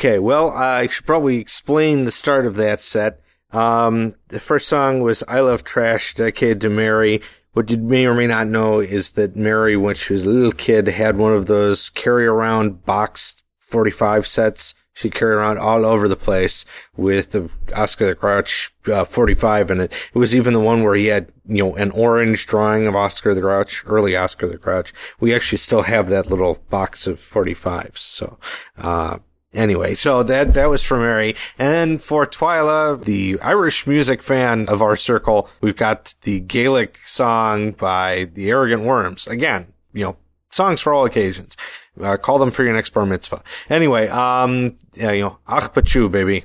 Okay, 0.04 0.18
well, 0.18 0.50
I 0.50 0.86
should 0.88 1.06
probably 1.06 1.38
explain 1.38 2.04
the 2.04 2.10
start 2.10 2.44
of 2.44 2.56
that 2.56 2.82
set. 2.82 3.22
Um, 3.52 4.16
the 4.28 4.38
first 4.38 4.68
song 4.68 5.00
was 5.00 5.24
I 5.26 5.40
Love 5.40 5.64
Trash, 5.64 6.12
dedicated 6.12 6.60
to 6.60 6.68
Mary. 6.68 7.22
What 7.54 7.70
you 7.70 7.78
may 7.78 8.04
or 8.04 8.12
may 8.12 8.26
not 8.26 8.46
know 8.46 8.80
is 8.80 9.12
that 9.12 9.34
Mary, 9.34 9.78
when 9.78 9.94
she 9.94 10.12
was 10.12 10.24
a 10.24 10.28
little 10.28 10.52
kid, 10.52 10.88
had 10.88 11.16
one 11.16 11.32
of 11.32 11.46
those 11.46 11.88
carry 11.88 12.26
around 12.26 12.84
box 12.84 13.40
45 13.60 14.26
sets 14.26 14.74
she 14.92 15.08
carried 15.08 15.36
around 15.36 15.58
all 15.58 15.86
over 15.86 16.06
the 16.06 16.16
place 16.16 16.66
with 16.98 17.32
the 17.32 17.48
Oscar 17.74 18.04
the 18.04 18.14
Grouch 18.14 18.74
uh, 18.86 19.06
45 19.06 19.70
in 19.70 19.80
it. 19.80 19.92
It 20.14 20.18
was 20.18 20.34
even 20.34 20.52
the 20.52 20.60
one 20.60 20.82
where 20.82 20.94
he 20.94 21.06
had, 21.06 21.32
you 21.48 21.64
know, 21.64 21.76
an 21.76 21.90
orange 21.92 22.46
drawing 22.46 22.86
of 22.86 22.94
Oscar 22.94 23.34
the 23.34 23.40
Grouch, 23.40 23.82
early 23.86 24.14
Oscar 24.14 24.48
the 24.48 24.58
Grouch. 24.58 24.92
We 25.18 25.34
actually 25.34 25.58
still 25.58 25.82
have 25.82 26.10
that 26.10 26.28
little 26.28 26.62
box 26.68 27.06
of 27.06 27.18
45s. 27.18 27.96
So, 27.96 28.38
uh, 28.76 29.18
Anyway, 29.54 29.94
so 29.94 30.24
that 30.24 30.52
that 30.54 30.68
was 30.68 30.82
for 30.82 30.98
Mary, 30.98 31.36
and 31.58 32.02
for 32.02 32.26
Twyla, 32.26 33.04
the 33.04 33.38
Irish 33.40 33.86
music 33.86 34.20
fan 34.20 34.66
of 34.68 34.82
our 34.82 34.96
circle, 34.96 35.48
we've 35.60 35.76
got 35.76 36.14
the 36.22 36.40
Gaelic 36.40 36.98
song 37.04 37.70
by 37.70 38.24
the 38.34 38.50
Arrogant 38.50 38.82
Worms. 38.82 39.28
Again, 39.28 39.68
you 39.92 40.02
know, 40.02 40.16
songs 40.50 40.80
for 40.80 40.92
all 40.92 41.04
occasions. 41.04 41.56
Uh, 42.00 42.16
call 42.16 42.40
them 42.40 42.50
for 42.50 42.64
your 42.64 42.74
next 42.74 42.90
bar 42.90 43.06
mitzvah. 43.06 43.42
Anyway, 43.70 44.08
um, 44.08 44.76
yeah, 44.94 45.12
you 45.12 45.22
know, 45.22 45.38
ach 45.48 45.72
pachu, 45.72 46.10
baby. 46.10 46.44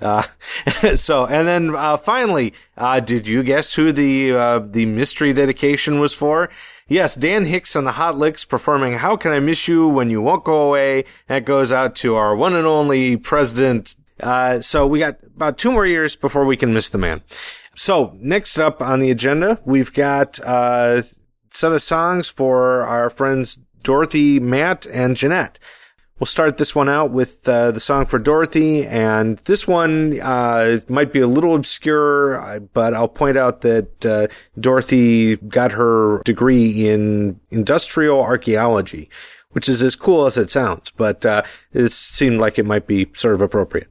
Uh, 0.00 0.24
so, 0.96 1.26
and 1.26 1.46
then, 1.46 1.74
uh, 1.74 1.96
finally, 1.96 2.54
uh, 2.76 3.00
did 3.00 3.26
you 3.26 3.42
guess 3.42 3.74
who 3.74 3.92
the, 3.92 4.32
uh, 4.32 4.58
the 4.58 4.86
mystery 4.86 5.32
dedication 5.32 6.00
was 6.00 6.14
for? 6.14 6.50
Yes, 6.90 7.14
Dan 7.14 7.44
Hicks 7.44 7.76
on 7.76 7.84
the 7.84 7.92
Hot 7.92 8.16
Licks 8.16 8.46
performing 8.46 8.94
How 8.94 9.14
Can 9.14 9.30
I 9.30 9.40
Miss 9.40 9.68
You 9.68 9.86
When 9.86 10.08
You 10.08 10.22
Won't 10.22 10.44
Go 10.44 10.68
Away? 10.68 11.04
That 11.26 11.44
goes 11.44 11.70
out 11.70 11.94
to 11.96 12.14
our 12.14 12.34
one 12.34 12.54
and 12.54 12.66
only 12.66 13.18
president. 13.18 13.94
Uh, 14.18 14.62
so 14.62 14.86
we 14.86 15.00
got 15.00 15.18
about 15.36 15.58
two 15.58 15.70
more 15.70 15.84
years 15.84 16.16
before 16.16 16.46
we 16.46 16.56
can 16.56 16.72
miss 16.72 16.88
the 16.88 16.96
man. 16.96 17.20
So 17.76 18.16
next 18.18 18.58
up 18.58 18.80
on 18.80 19.00
the 19.00 19.10
agenda, 19.10 19.60
we've 19.66 19.92
got, 19.92 20.40
uh, 20.40 21.02
set 21.50 21.72
of 21.72 21.82
songs 21.82 22.30
for 22.30 22.82
our 22.84 23.10
friends 23.10 23.58
Dorothy, 23.82 24.40
Matt, 24.40 24.86
and 24.86 25.14
Jeanette. 25.14 25.58
We'll 26.18 26.26
start 26.26 26.56
this 26.56 26.74
one 26.74 26.88
out 26.88 27.12
with 27.12 27.48
uh, 27.48 27.70
the 27.70 27.78
song 27.78 28.06
for 28.06 28.18
Dorothy, 28.18 28.84
and 28.84 29.38
this 29.44 29.68
one 29.68 30.18
uh, 30.20 30.80
might 30.88 31.12
be 31.12 31.20
a 31.20 31.28
little 31.28 31.54
obscure, 31.54 32.34
uh, 32.40 32.58
but 32.58 32.92
I'll 32.92 33.06
point 33.06 33.36
out 33.36 33.60
that 33.60 34.04
uh, 34.04 34.26
Dorothy 34.58 35.36
got 35.36 35.72
her 35.72 36.20
degree 36.24 36.88
in 36.88 37.38
industrial 37.52 38.20
archaeology, 38.20 39.08
which 39.50 39.68
is 39.68 39.80
as 39.80 39.94
cool 39.94 40.26
as 40.26 40.36
it 40.36 40.50
sounds, 40.50 40.90
but 40.90 41.24
uh, 41.24 41.42
it 41.72 41.92
seemed 41.92 42.40
like 42.40 42.58
it 42.58 42.66
might 42.66 42.88
be 42.88 43.06
sort 43.14 43.34
of 43.34 43.40
appropriate. 43.40 43.88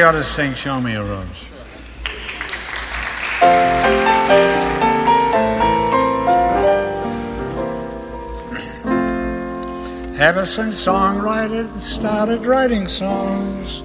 We 0.00 0.04
ought 0.04 0.12
to 0.12 0.24
sing 0.24 0.54
Show 0.54 0.80
Me 0.80 0.94
a 0.94 1.04
Rose. 1.04 1.26
Ever 10.18 10.46
since 10.46 10.86
songwriters 10.86 11.82
started 11.82 12.46
writing 12.46 12.88
songs, 12.88 13.82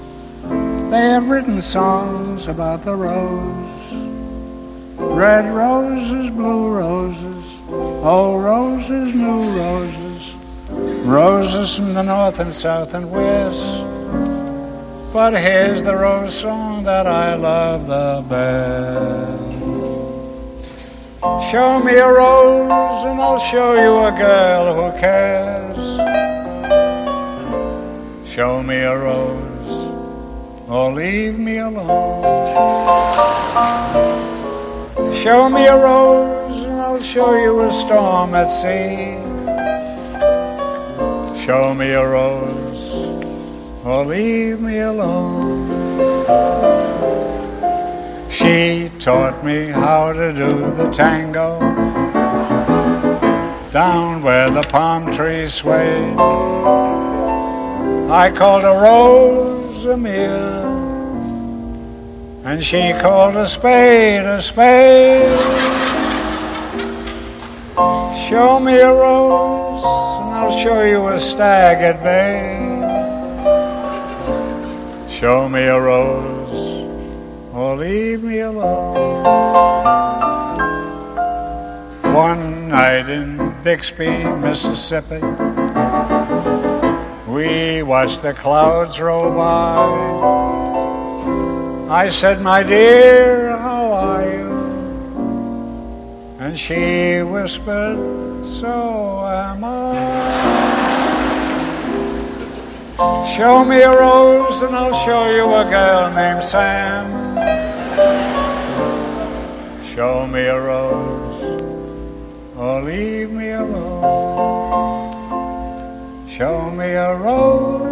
they 0.90 1.02
have 1.02 1.30
written 1.30 1.60
songs 1.60 2.48
about 2.48 2.84
the 2.84 2.96
rose. 2.96 3.94
Red 4.98 5.54
roses, 5.54 6.30
blue 6.30 6.70
roses, 6.70 7.62
old 7.70 8.42
roses, 8.42 9.14
new 9.14 9.60
roses, 9.60 10.34
roses 11.06 11.76
from 11.76 11.94
the 11.94 12.04
north 12.04 12.40
and 12.40 12.54
south 12.54 12.94
and 12.94 13.12
west. 13.12 13.95
But 15.16 15.34
here's 15.34 15.82
the 15.82 15.96
rose 15.96 16.38
song 16.38 16.84
that 16.84 17.08
I 17.08 17.36
love 17.36 17.88
the 17.88 18.22
best. 18.28 19.48
Show 21.50 21.80
me 21.80 21.94
a 21.94 22.12
rose 22.12 23.06
and 23.06 23.22
I'll 23.22 23.40
show 23.40 23.76
you 23.76 24.08
a 24.08 24.12
girl 24.12 24.74
who 24.76 24.92
cares. 25.00 25.78
Show 28.28 28.62
me 28.62 28.80
a 28.80 28.98
rose 28.98 29.72
or 30.68 30.92
leave 30.92 31.40
me 31.40 31.60
alone. 31.60 32.26
Show 35.14 35.50
me 35.50 35.66
a 35.66 35.78
rose 35.78 36.62
and 36.62 36.82
I'll 36.82 37.00
show 37.00 37.38
you 37.38 37.62
a 37.62 37.72
storm 37.72 38.36
at 38.36 38.48
sea. 38.48 39.16
Show 41.42 41.74
me 41.74 41.92
a 41.92 42.06
rose 42.06 42.65
or 43.86 44.04
leave 44.04 44.60
me 44.60 44.80
alone. 44.80 45.70
She 48.32 48.90
taught 48.98 49.46
me 49.46 49.68
how 49.68 50.12
to 50.12 50.34
do 50.34 50.72
the 50.72 50.90
tango 50.92 51.60
down 53.72 54.24
where 54.24 54.50
the 54.50 54.64
palm 54.64 55.12
trees 55.12 55.54
swayed. 55.54 56.18
I 58.10 58.32
called 58.36 58.64
a 58.64 58.76
rose 58.82 59.86
a 59.86 59.96
mere, 59.96 60.66
and 62.44 62.64
she 62.64 62.92
called 62.94 63.36
a 63.36 63.48
spade 63.48 64.26
a 64.26 64.42
spade. 64.42 65.40
Show 68.28 68.60
me 68.60 68.78
a 68.80 68.92
rose, 68.92 69.84
and 70.22 70.34
I'll 70.34 70.50
show 70.50 70.82
you 70.84 71.08
a 71.10 71.20
stag 71.20 71.84
at 71.84 72.02
bay. 72.02 72.65
Show 75.16 75.48
me 75.48 75.62
a 75.64 75.80
rose, 75.80 76.84
or 77.54 77.78
leave 77.78 78.22
me 78.22 78.40
alone. 78.40 79.24
One 82.14 82.68
night 82.68 83.08
in 83.08 83.56
Bixby, 83.64 84.26
Mississippi, 84.26 85.22
we 87.32 87.82
watched 87.82 88.24
the 88.24 88.34
clouds 88.34 89.00
roll 89.00 89.32
by. 89.32 89.86
I 91.90 92.10
said, 92.10 92.42
My 92.42 92.62
dear, 92.62 93.56
how 93.56 93.86
are 93.94 94.22
you? 94.22 94.52
And 96.40 96.60
she 96.60 97.22
whispered, 97.22 98.46
So 98.46 99.26
am 99.26 99.64
I. 99.64 101.15
Show 102.98 103.66
me 103.66 103.82
a 103.82 103.92
rose 103.92 104.62
and 104.62 104.74
I'll 104.74 104.94
show 104.94 105.30
you 105.30 105.44
a 105.54 105.66
girl 105.70 106.10
named 106.14 106.42
Sam. 106.42 107.36
Show 109.84 110.26
me 110.28 110.46
a 110.46 110.58
rose 110.58 111.44
or 112.56 112.82
leave 112.84 113.32
me 113.32 113.50
alone. 113.50 115.12
Show 116.30 116.72
me 116.72 116.94
a 116.94 117.16
rose 117.18 117.86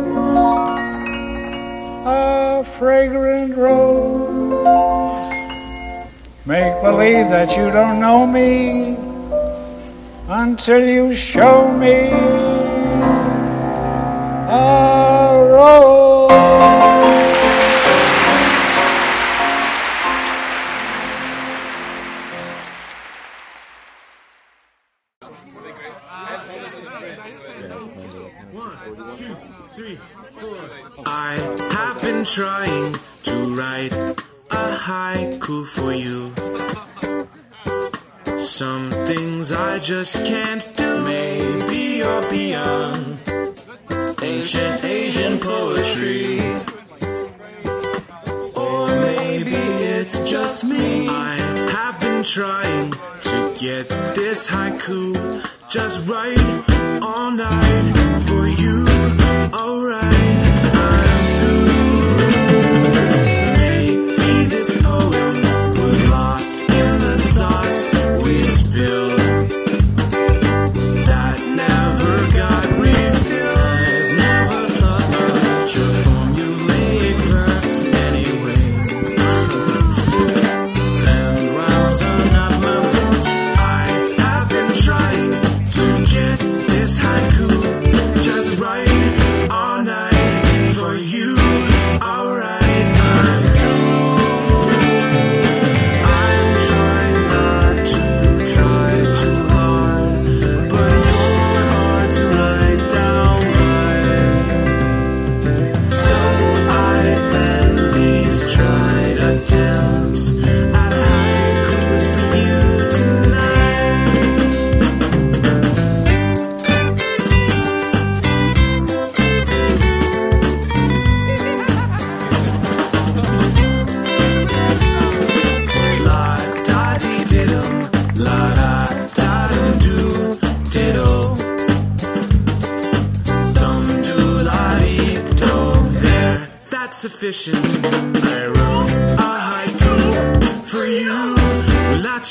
a 2.05 2.63
fragrant 2.63 3.57
rose. 3.57 4.63
Make 6.45 6.81
believe 6.81 7.27
that 7.29 7.57
you 7.57 7.69
don't 7.71 7.99
know 7.99 8.25
me 8.25 8.97
until 10.29 10.85
you 10.87 11.13
show 11.13 11.73
me 11.73 12.42
I 31.05 31.37
have 31.71 32.01
been 32.01 32.25
trying 32.25 32.95
to 33.23 33.55
write 33.55 33.93
a 33.93 34.75
haiku 34.85 35.65
for 35.65 35.93
you. 35.93 36.33
Some 38.37 38.91
things 39.05 39.53
I 39.53 39.79
just 39.79 40.25
can't 40.25 40.62
haiku 54.83 55.13
just 55.69 56.07
right 56.07 56.39
all 57.01 57.31
night 57.31 57.92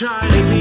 Well, 0.02 0.51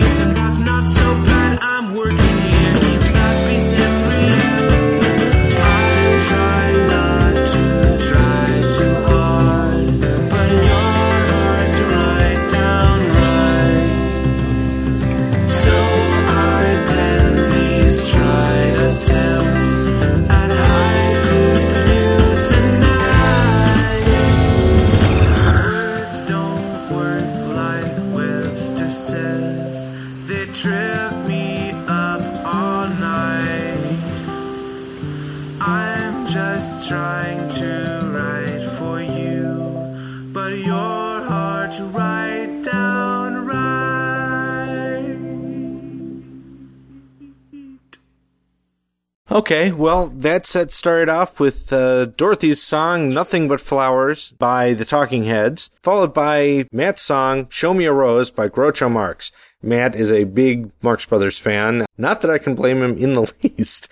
Okay, 49.31 49.71
well, 49.71 50.07
that 50.07 50.45
set 50.45 50.73
started 50.73 51.07
off 51.07 51.39
with 51.39 51.71
uh, 51.71 52.03
Dorothy's 52.03 52.61
song 52.61 53.13
Nothing 53.13 53.47
But 53.47 53.61
Flowers 53.61 54.31
by 54.31 54.73
the 54.73 54.83
Talking 54.83 55.23
Heads, 55.23 55.69
followed 55.81 56.13
by 56.13 56.65
Matt's 56.69 57.01
song 57.01 57.47
Show 57.47 57.73
Me 57.73 57.85
a 57.85 57.93
Rose 57.93 58.29
by 58.29 58.49
Groucho 58.49 58.91
Marx. 58.91 59.31
Matt 59.61 59.95
is 59.95 60.11
a 60.11 60.25
big 60.25 60.71
Marx 60.81 61.05
Brothers 61.05 61.39
fan. 61.39 61.85
Not 61.97 62.21
that 62.21 62.29
I 62.29 62.39
can 62.39 62.55
blame 62.55 62.83
him 62.83 62.97
in 62.97 63.13
the 63.13 63.31
least. 63.41 63.87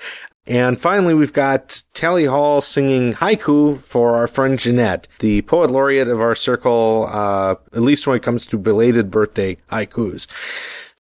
And 0.46 0.78
finally, 0.78 1.14
we've 1.14 1.32
got 1.32 1.84
Tally 1.94 2.26
Hall 2.26 2.60
singing 2.60 3.14
haiku 3.14 3.80
for 3.80 4.18
our 4.18 4.28
friend 4.28 4.60
Jeanette, 4.60 5.08
the 5.20 5.44
poet 5.44 5.72
laureate 5.72 6.10
of 6.10 6.20
our 6.20 6.36
circle, 6.36 7.08
uh, 7.10 7.56
at 7.74 7.82
least 7.82 8.06
when 8.06 8.18
it 8.18 8.24
comes 8.24 8.46
to 8.48 8.58
belated 8.58 9.10
birthday 9.10 9.56
haikus. 9.72 10.28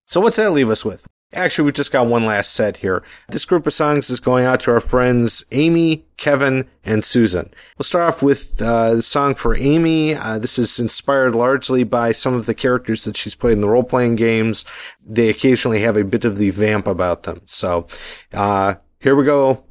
So 0.05 0.21
what's 0.21 0.37
that 0.37 0.53
leave 0.53 0.69
us 0.69 0.85
with? 0.85 1.05
Actually, 1.31 1.65
we've 1.65 1.75
just 1.75 1.91
got 1.91 2.07
one 2.07 2.25
last 2.25 2.53
set 2.53 2.77
here. 2.77 3.03
This 3.27 3.45
group 3.45 3.67
of 3.67 3.73
songs 3.73 4.09
is 4.09 4.19
going 4.19 4.45
out 4.45 4.61
to 4.61 4.71
our 4.71 4.79
friends 4.79 5.45
Amy, 5.51 6.05
Kevin, 6.17 6.67
and 6.83 7.05
Susan. 7.05 7.53
We'll 7.77 7.83
start 7.83 8.07
off 8.07 8.23
with 8.23 8.59
uh, 8.59 8.95
the 8.95 9.03
song 9.03 9.35
for 9.35 9.55
Amy. 9.55 10.15
Uh, 10.15 10.39
this 10.39 10.57
is 10.57 10.79
inspired 10.79 11.35
largely 11.35 11.83
by 11.83 12.13
some 12.13 12.33
of 12.33 12.47
the 12.47 12.55
characters 12.55 13.03
that 13.03 13.15
she's 13.15 13.35
played 13.35 13.53
in 13.53 13.61
the 13.61 13.69
role-playing 13.69 14.15
games. 14.15 14.65
They 15.05 15.29
occasionally 15.29 15.81
have 15.81 15.97
a 15.97 16.03
bit 16.03 16.25
of 16.25 16.37
the 16.37 16.49
vamp 16.49 16.87
about 16.87 17.23
them. 17.23 17.41
So, 17.45 17.85
uh, 18.33 18.75
here 18.99 19.15
we 19.15 19.23
go. 19.23 19.63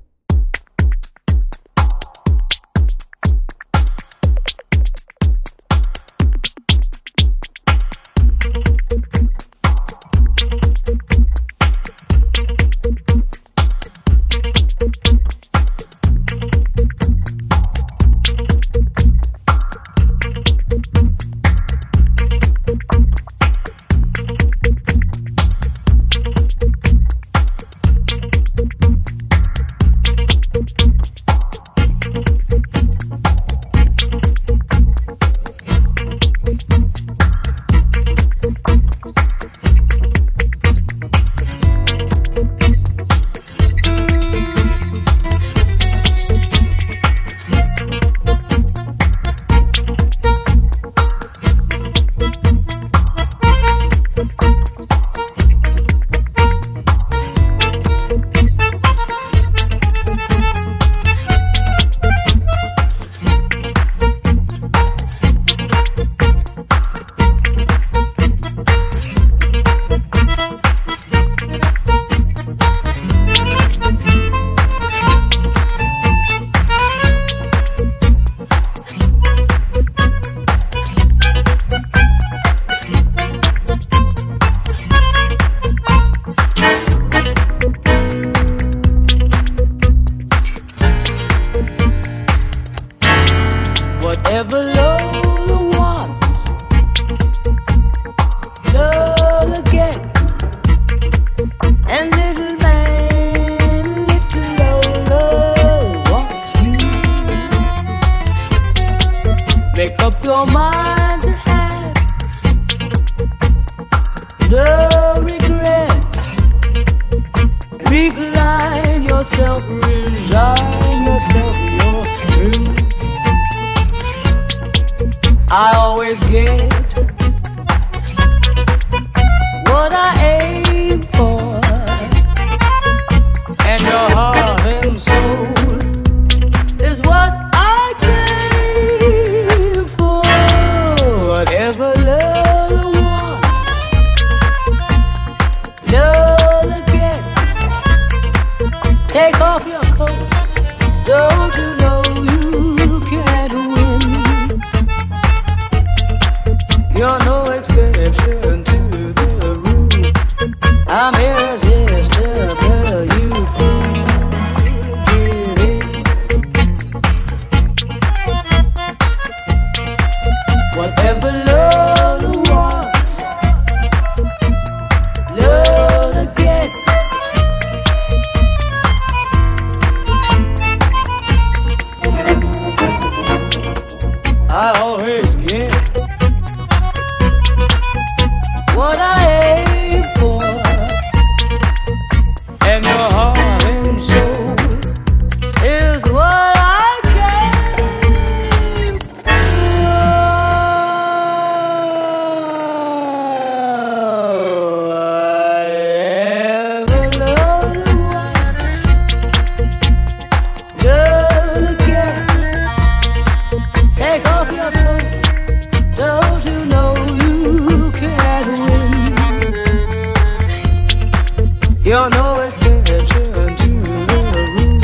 You're 221.89 222.11
no 222.11 222.35
exception 222.43 223.07
to 223.07 223.71
the 224.11 224.21
rule. 224.59 224.79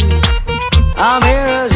I'm 0.96 1.22
irresistible. 1.22 1.73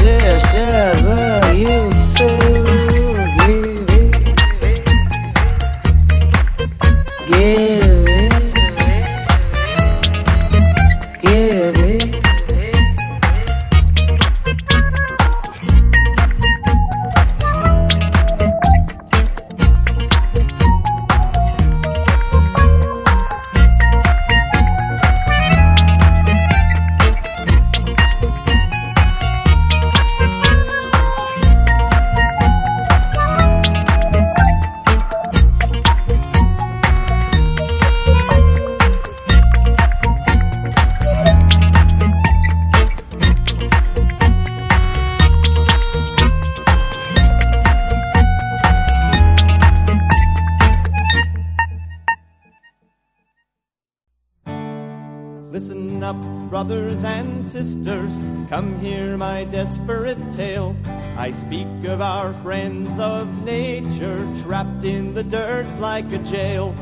I 61.28 61.32
speak 61.32 61.84
of 61.84 62.00
our 62.00 62.32
friends 62.42 62.98
of 62.98 63.44
nature, 63.44 64.26
trapped 64.44 64.82
in 64.84 65.12
the 65.12 65.22
dirt 65.22 65.66
like 65.78 66.10
a 66.14 66.18
jail. 66.20 66.72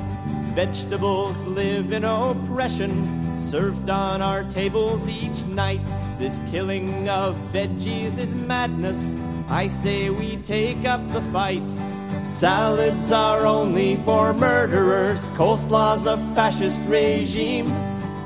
Vegetables 0.54 1.42
live 1.42 1.90
in 1.90 2.04
oppression, 2.04 3.42
served 3.42 3.90
on 3.90 4.22
our 4.22 4.44
tables 4.44 5.08
each 5.08 5.44
night. 5.46 5.84
This 6.20 6.38
killing 6.48 7.08
of 7.08 7.34
veggies 7.52 8.18
is 8.18 8.32
madness. 8.34 9.10
I 9.48 9.66
say 9.66 10.10
we 10.10 10.36
take 10.36 10.84
up 10.84 11.02
the 11.08 11.22
fight. 11.22 11.68
Salads 12.32 13.10
are 13.10 13.46
only 13.46 13.96
for 13.96 14.32
murderers, 14.32 15.26
coleslaw's 15.34 16.06
a 16.06 16.18
fascist 16.36 16.80
regime. 16.82 17.66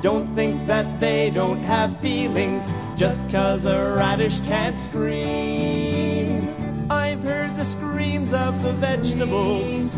Don't 0.03 0.27
think 0.35 0.67
that 0.67 0.99
they 0.99 1.31
don't 1.31 1.61
have 1.61 1.99
feelings 1.99 2.67
just 3.01 3.27
cause 3.31 3.65
a 3.65 3.95
radish 3.97 4.39
can't 4.41 4.77
scream. 4.77 6.00
I've 8.01 8.07
heard 8.07 8.25
the 8.25 8.27
screams 8.27 8.33
of 8.33 8.63
the 8.63 8.73
vegetables, 8.73 9.95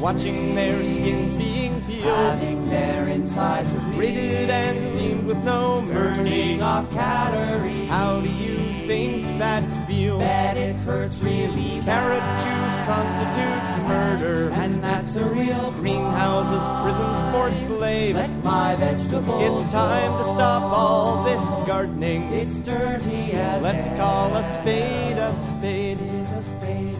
watching 0.00 0.54
their 0.54 0.84
skins 0.84 1.32
being 1.34 1.80
peeled, 1.82 2.04
Having 2.04 2.70
their 2.70 3.08
insides 3.08 3.70
revealed. 3.72 3.96
rated 3.98 4.50
and 4.50 4.84
steamed 4.84 5.26
with 5.26 5.44
no 5.44 5.82
mercy. 5.82 6.60
Off 6.60 6.90
calories. 6.90 7.88
How 7.90 8.20
do 8.20 8.28
you 8.30 8.56
think 8.88 9.24
that 9.38 9.62
feels? 9.86 10.20
Bet 10.20 10.56
it 10.56 10.76
hurts 10.80 11.18
really 11.20 11.80
Carrot 11.84 12.18
bad. 12.18 12.40
juice 12.42 12.76
constitutes 12.86 13.88
murder. 13.88 14.50
And 14.54 14.82
that's 14.82 15.16
a 15.16 15.24
real 15.24 15.70
Greenhouses, 15.72 16.64
prisons 16.82 17.32
for 17.32 17.52
slaves. 17.68 18.16
Let 18.16 18.44
my 18.44 18.74
vegetables 18.76 19.62
It's 19.62 19.70
time 19.72 20.18
to 20.18 20.24
stop 20.24 20.62
all 20.64 21.24
this 21.24 21.42
gardening. 21.66 22.22
It's 22.32 22.58
dirty 22.58 23.32
as 23.32 23.62
Let's 23.62 23.86
hell. 23.88 23.96
call 23.98 24.36
a 24.36 24.44
spade 24.44 25.18
a 25.18 25.34
spade. 25.34 25.98
Is 26.00 26.32
a 26.32 26.42
spade, 26.42 26.91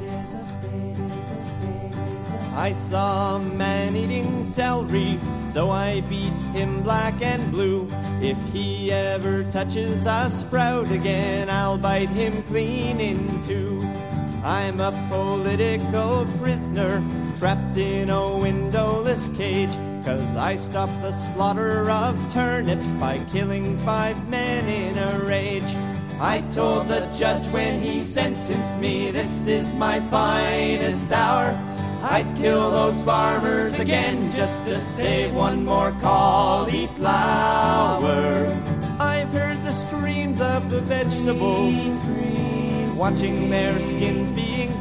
I 2.62 2.74
saw 2.74 3.38
a 3.38 3.40
man 3.40 3.96
eating 3.96 4.44
celery, 4.44 5.18
so 5.50 5.70
I 5.70 6.00
beat 6.02 6.38
him 6.54 6.84
black 6.84 7.20
and 7.20 7.50
blue. 7.50 7.88
If 8.20 8.38
he 8.52 8.92
ever 8.92 9.42
touches 9.50 10.06
a 10.06 10.30
sprout 10.30 10.88
again, 10.92 11.50
I'll 11.50 11.76
bite 11.76 12.10
him 12.10 12.40
clean 12.44 13.00
in 13.00 13.42
two. 13.42 13.80
I'm 14.44 14.78
a 14.78 14.92
political 15.10 16.24
prisoner, 16.38 17.02
trapped 17.36 17.78
in 17.78 18.10
a 18.10 18.38
windowless 18.38 19.28
cage. 19.36 19.74
Cause 20.04 20.36
I 20.36 20.54
stopped 20.54 21.02
the 21.02 21.10
slaughter 21.10 21.90
of 21.90 22.14
turnips 22.32 22.86
by 22.92 23.18
killing 23.32 23.76
five 23.78 24.28
men 24.28 24.68
in 24.68 24.98
a 24.98 25.18
rage. 25.18 25.74
I 26.20 26.42
told 26.52 26.86
the 26.86 27.10
judge 27.18 27.48
when 27.48 27.82
he 27.82 28.04
sentenced 28.04 28.78
me, 28.78 29.10
this 29.10 29.48
is 29.48 29.74
my 29.74 29.98
finest 30.10 31.10
hour. 31.10 31.58
I'd 32.04 32.36
kill 32.36 32.70
those 32.72 33.00
farmers 33.02 33.78
again 33.78 34.30
just 34.32 34.64
to 34.64 34.80
save 34.80 35.32
one 35.32 35.64
more 35.64 35.92
cauliflower. 36.00 37.08
I've 38.98 39.28
heard 39.28 39.62
the 39.64 39.70
screams 39.70 40.40
of 40.40 40.68
the 40.68 40.80
vegetables, 40.80 41.76
watching 42.96 43.50
their 43.50 43.80
skins 43.80 44.30
being 44.30 44.72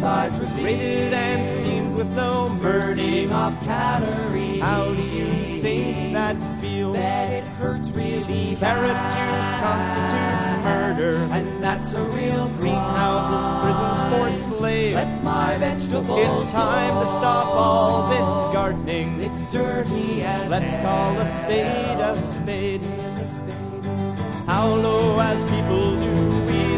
sides 0.00 0.40
rated 0.54 1.12
and 1.12 1.46
steamed 1.46 1.94
with 1.94 2.10
no 2.16 2.56
burning 2.62 3.30
of 3.30 3.52
calories. 3.64 4.62
How 4.62 4.94
do 4.94 5.02
you 5.02 5.60
think 5.60 6.14
that 6.14 6.36
feels? 6.58 6.96
That 6.96 7.30
it 7.30 7.44
hurts 7.60 7.90
really 7.90 8.56
Carrot 8.56 9.00
juice 9.14 9.50
constitutes 9.60 10.64
murder, 10.64 11.16
and 11.34 11.62
that's 11.62 11.92
a 11.92 12.02
real 12.02 12.48
greenhouses, 12.56 13.44
prisons 13.60 14.00
for 14.10 14.56
slaves. 14.56 14.94
Let 14.94 15.22
my 15.22 15.58
vegetables. 15.58 16.42
It's 16.42 16.52
time 16.52 17.00
to 17.00 17.06
stop 17.06 17.48
all 17.48 18.08
this 18.08 18.54
gardening. 18.54 19.20
It's 19.20 19.42
dirty 19.52 20.22
as 20.22 20.48
Let's 20.48 20.74
call 20.76 21.18
a 21.18 21.26
spade 21.26 22.00
a 22.00 22.16
spade. 22.16 22.80
How 24.46 24.66
low 24.66 25.20
as 25.20 25.44
people 25.44 25.96
do 25.96 26.29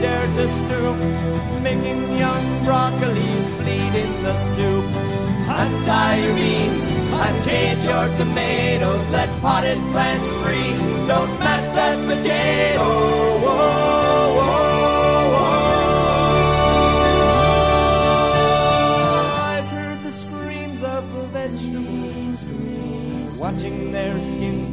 dare 0.03 0.29
to 0.37 0.47
stoop, 0.59 0.99
making 1.63 2.01
young 2.17 2.45
broccolis 2.67 3.47
bleed 3.59 3.95
in 4.05 4.13
the 4.27 4.35
soup. 4.53 4.87
Untie 5.61 6.17
your 6.25 6.35
beans, 6.35 6.85
uncage 7.27 7.83
your 7.93 8.07
tomatoes, 8.19 9.05
let 9.11 9.31
potted 9.41 9.81
plants 9.93 10.29
free. 10.43 10.73
Don't 11.07 11.33
mash 11.39 11.67
that 11.79 11.97
potato. 12.09 12.83
Whoa, 13.45 13.45
whoa, 13.45 14.39
whoa. 14.39 14.63
I've 19.55 19.69
heard 19.77 20.01
the 20.03 20.13
screams 20.23 20.83
of 20.83 21.03
the 21.15 21.25
vegetables, 21.39 22.39
watching 23.39 23.93
their 23.93 24.21
skins 24.23 24.69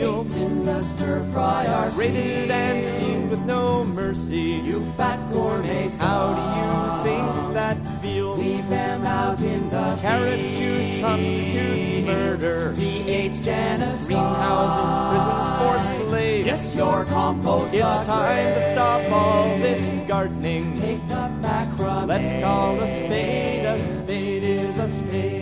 peeled. 0.00 0.36
in 0.36 0.64
the 0.64 0.80
stir 0.82 1.22
fry 1.32 1.66
are 1.66 1.90
rated 1.90 2.50
and 2.50 2.86
steamed 2.86 3.30
with 3.30 3.40
no 3.40 3.84
mercy. 3.84 4.60
You 4.64 4.82
fat 4.96 5.20
gourmets, 5.32 5.96
how 5.96 6.34
do 6.38 6.42
you 6.58 7.04
think 7.04 7.54
that 7.54 8.02
feels? 8.02 8.38
Leave 8.40 8.68
them 8.68 9.06
out 9.06 9.40
in 9.40 9.68
the 9.70 9.98
carrot 10.00 10.40
juice 10.56 11.00
constitutes 11.00 12.06
murder. 12.06 12.74
pH 12.76 13.42
genocide. 13.42 14.06
Greenhouses, 14.06 14.88
prisons 15.10 15.50
for 15.60 16.08
slaves. 16.08 16.46
Yes, 16.46 16.74
your 16.74 17.04
compost. 17.04 17.74
It's 17.74 17.82
time 17.82 18.54
to 18.54 18.72
stop 18.72 19.12
all 19.12 19.58
this 19.58 20.08
gardening. 20.08 20.78
Take 20.80 21.06
the 21.08 21.30
back 21.42 21.68
rub. 21.78 22.08
Let's 22.08 22.32
call 22.42 22.80
a 22.80 22.88
spade 22.88 23.64
a 23.64 23.78
spade 23.78 24.42
is 24.42 24.78
a 24.78 24.88
spade 24.88 25.39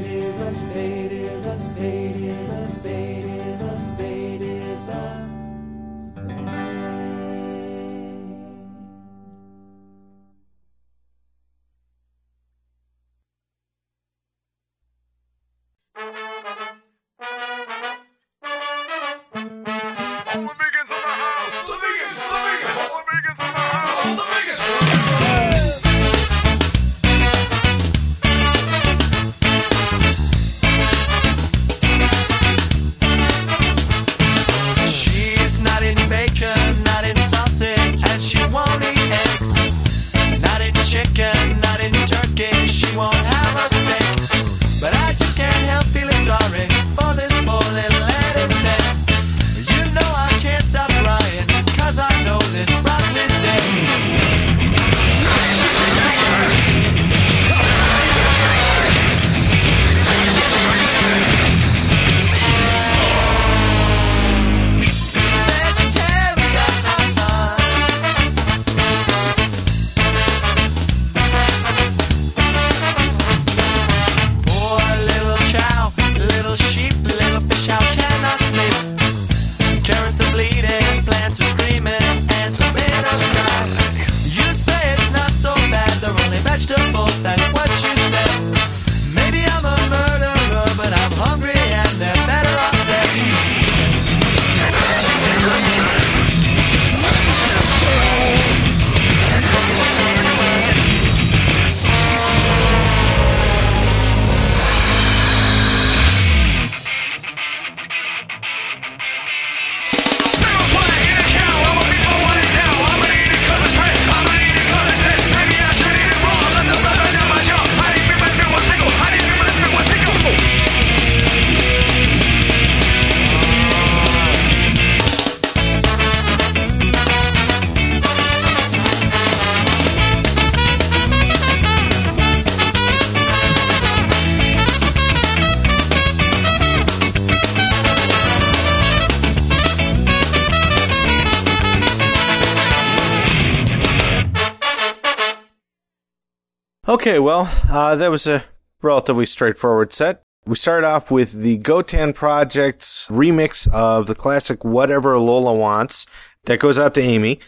Okay, 146.99 147.21
well, 147.21 147.49
uh, 147.71 147.95
that 147.95 148.11
was 148.11 148.27
a 148.27 148.43
relatively 148.83 149.25
straightforward 149.25 149.93
set. 149.93 150.21
We 150.45 150.57
start 150.57 150.83
off 150.83 151.13
with 151.13 151.31
the 151.31 151.57
Gotan 151.59 152.13
Project's 152.13 153.07
remix 153.07 153.69
of 153.69 154.09
the 154.09 154.17
classic 154.17 154.65
Whatever 154.65 155.17
Lola 155.17 155.55
Wants. 155.55 156.07
That 156.47 156.59
goes 156.59 156.77
out 156.77 156.95
to 156.95 157.01
Amy. 157.01 157.39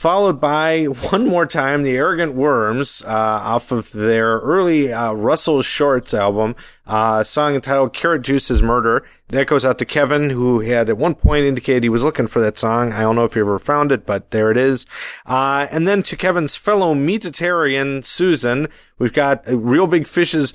Followed 0.00 0.40
by 0.40 0.84
one 1.10 1.28
more 1.28 1.44
time, 1.44 1.82
the 1.82 1.98
Arrogant 1.98 2.32
Worms, 2.32 3.02
uh, 3.04 3.10
off 3.10 3.70
of 3.70 3.92
their 3.92 4.38
early, 4.38 4.90
uh, 4.90 5.12
Russell 5.12 5.60
Shorts 5.60 6.14
album, 6.14 6.56
uh, 6.86 7.22
song 7.22 7.54
entitled 7.54 7.92
Carrot 7.92 8.22
Juice's 8.22 8.62
Murder. 8.62 9.06
That 9.28 9.46
goes 9.46 9.66
out 9.66 9.78
to 9.78 9.84
Kevin, 9.84 10.30
who 10.30 10.60
had 10.60 10.88
at 10.88 10.96
one 10.96 11.14
point 11.14 11.44
indicated 11.44 11.82
he 11.82 11.90
was 11.90 12.02
looking 12.02 12.28
for 12.28 12.40
that 12.40 12.58
song. 12.58 12.94
I 12.94 13.02
don't 13.02 13.14
know 13.14 13.24
if 13.24 13.34
he 13.34 13.40
ever 13.40 13.58
found 13.58 13.92
it, 13.92 14.06
but 14.06 14.30
there 14.30 14.50
it 14.50 14.56
is. 14.56 14.86
Uh, 15.26 15.66
and 15.70 15.86
then 15.86 16.02
to 16.04 16.16
Kevin's 16.16 16.56
fellow 16.56 16.94
meatitarian, 16.94 18.02
Susan, 18.02 18.68
we've 18.98 19.12
got 19.12 19.44
Reel 19.46 19.86
Big 19.86 20.06
Fish's 20.06 20.54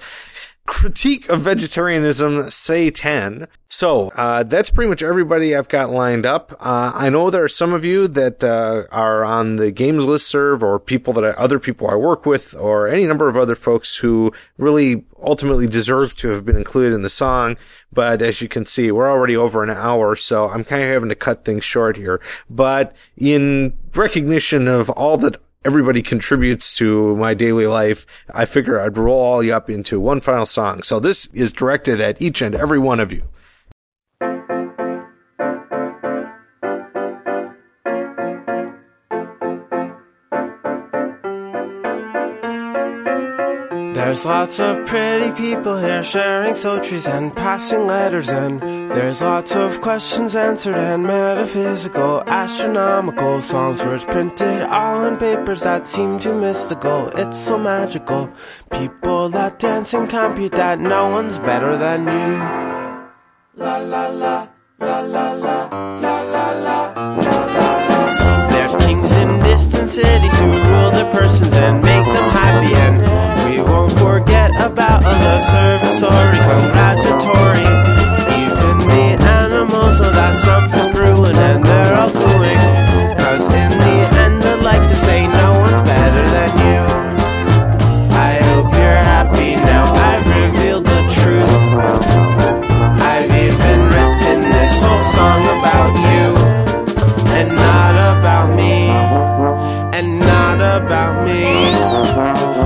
critique 0.68 1.30
of 1.30 1.42
vegetarianism 1.42 2.50
say 2.50 2.90
10 2.90 3.48
so 3.68 4.10
uh, 4.16 4.42
that's 4.42 4.72
pretty 4.72 4.90
much 4.90 5.04
everybody 5.04 5.56
i've 5.56 5.70
got 5.70 5.92
lined 5.92 6.26
up. 6.26 6.54
Uh, 6.60 6.92
i 6.96 7.08
know 7.08 7.30
there 7.30 7.44
are 7.44 7.48
some 7.48 7.72
of 7.72 7.86
you 7.86 8.08
that 8.08 8.44
uh, 8.44 8.84
are 8.92 9.24
on 9.24 9.58
the 9.58 9.70
games 9.70 10.04
list 10.04 10.28
serve 10.28 10.64
or 10.64 10.80
people 10.80 11.14
that 11.14 11.24
I, 11.24 11.30
other 11.30 11.60
people 11.60 11.88
i 11.88 11.96
work 11.96 12.26
with 12.26 12.56
or 12.56 12.88
any 12.88 13.06
number 13.06 13.30
of 13.30 13.38
other 13.38 13.54
folks 13.54 13.98
who 13.98 14.34
really 14.58 15.06
ultimately 15.22 15.68
deserve 15.68 16.16
to 16.18 16.30
have 16.30 16.46
been 16.46 16.58
included 16.58 16.94
in 16.94 17.02
the 17.02 17.10
song. 17.10 17.58
But 17.92 18.22
as 18.22 18.42
you 18.42 18.48
can 18.48 18.66
see 18.66 18.92
we're 18.92 19.10
already 19.10 19.36
over 19.36 19.64
an 19.64 19.70
hour 19.70 20.16
so 20.16 20.50
i'm 20.50 20.64
kind 20.64 20.84
of 20.84 20.90
having 20.90 21.10
to 21.10 21.16
cut 21.16 21.46
things 21.46 21.64
short 21.64 21.98
here. 21.98 22.20
But 22.50 22.96
in 23.18 23.78
recognition 23.94 24.68
of 24.68 24.90
all 24.90 25.18
that 25.18 25.38
everybody 25.66 26.02
contributes 26.02 26.74
to 26.76 27.16
my 27.16 27.34
daily 27.34 27.68
life, 27.68 28.06
I 28.34 28.46
figure 28.46 28.80
I'd 28.80 28.98
roll 28.98 29.20
all 29.20 29.44
you 29.44 29.54
up 29.54 29.70
into 29.70 30.00
one 30.00 30.22
final 30.22 30.46
song. 30.46 30.84
So 30.84 31.00
this 31.00 31.26
is 31.34 31.52
directed 31.52 32.00
at 32.00 32.22
each 32.22 32.42
and 32.42 32.54
every 32.54 32.80
one 32.80 33.00
of 33.00 33.12
you. 33.12 33.24
There's 44.06 44.24
lots 44.24 44.60
of 44.60 44.86
pretty 44.86 45.32
people 45.32 45.78
here 45.80 46.04
sharing 46.04 46.54
sotries 46.54 47.12
and 47.12 47.36
passing 47.36 47.88
letters 47.88 48.30
in. 48.30 48.60
There's 48.60 49.20
lots 49.20 49.56
of 49.56 49.82
questions 49.82 50.36
answered 50.36 50.76
and 50.76 51.02
metaphysical, 51.02 52.24
astronomical 52.28 53.42
songs, 53.42 53.84
words 53.84 54.06
printed 54.06 54.62
all 54.62 55.06
in 55.06 55.18
papers 55.18 55.64
that 55.64 55.88
seem 55.88 56.20
too 56.20 56.40
mystical. 56.40 57.08
It's 57.16 57.36
so 57.36 57.58
magical. 57.58 58.30
People 58.72 59.30
that 59.30 59.58
dance 59.58 59.96
and 59.96 60.08
compute 60.08 60.52
that 60.52 60.80
no 60.80 61.10
one's 61.10 61.40
better 61.40 61.76
than 61.76 62.06
you. 62.06 62.38
La, 63.56 63.78
la 63.78 64.08
la 64.10 64.48
la, 64.80 65.00
la 65.00 65.32
la 65.32 65.32
la, 65.32 65.98
la 65.98 66.22
la 66.22 66.52
la. 66.52 68.50
There's 68.52 68.76
kings 68.76 69.16
in 69.16 69.40
distant 69.40 69.90
cities 69.90 70.40
who 70.40 70.52
rule 70.52 70.92
their 70.92 71.12
persons 71.12 71.56
and 71.56 71.82
make 71.82 72.06
them 72.06 72.30
happy 72.30 72.76
and 72.76 73.35
we 73.56 73.62
won't 73.62 73.92
forget 73.94 74.52
about 74.60 75.02
the 75.02 75.36
serviceory 75.54 76.40
congratulatory. 76.52 77.68
Even 78.42 78.76
the 78.92 79.08
animals 79.44 80.02
know 80.02 80.12
that 80.12 80.36
something's 80.44 80.92
brewing 80.92 81.38
and 81.38 81.64
they're 81.64 81.96
all 81.96 82.12
cooing. 82.12 82.64
Cause 83.16 83.46
in 83.48 83.72
the 83.86 83.98
end, 84.24 84.44
I'd 84.44 84.62
like 84.62 84.86
to 84.90 84.96
say 84.96 85.28
no 85.28 85.48
one's 85.64 85.82
better 85.88 86.26
than 86.36 86.52
you. 86.68 86.82
I 88.28 88.34
hope 88.50 88.74
you're 88.74 89.04
happy 89.14 89.56
now, 89.56 89.86
I've 90.12 90.28
revealed 90.44 90.86
the 90.86 91.02
truth. 91.16 91.56
I've 93.12 93.32
even 93.46 93.80
written 93.94 94.40
this 94.52 94.82
whole 94.84 95.06
song 95.16 95.42
about 95.58 95.92
you, 96.10 96.26
and 97.38 97.50
not 97.56 97.96
about 98.16 98.48
me, 98.60 98.90
and 99.98 100.20
not 100.20 100.60
about 100.60 101.26
me. 101.26 102.65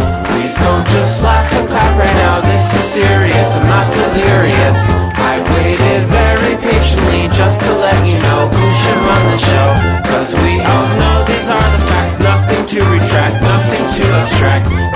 Don't 0.69 0.85
just 0.85 1.23
laugh 1.23 1.51
and 1.53 1.67
clap 1.67 1.97
right 1.97 2.13
now, 2.13 2.41
this 2.41 2.75
is 2.75 2.85
serious, 3.01 3.55
I'm 3.55 3.65
not 3.65 3.91
delirious. 3.91 4.77
I've 5.17 5.41
waited 5.57 6.05
very 6.05 6.61
patiently 6.61 7.25
just 7.35 7.65
to 7.65 7.73
let 7.73 7.97
you 8.05 8.19
know 8.19 8.45
who 8.53 8.67
should 8.77 9.01
run 9.09 9.23
the 9.33 9.39
show. 9.49 9.69
Cause 10.11 10.35
we 10.45 10.61
all 10.61 10.89
know 11.01 11.25
these 11.25 11.49
are 11.49 11.69
the 11.73 11.81
facts, 11.89 12.19
nothing 12.19 12.67
to 12.67 12.79
retract, 12.85 13.41
nothing 13.41 13.85
to 13.97 14.03
abstract. 14.13 14.88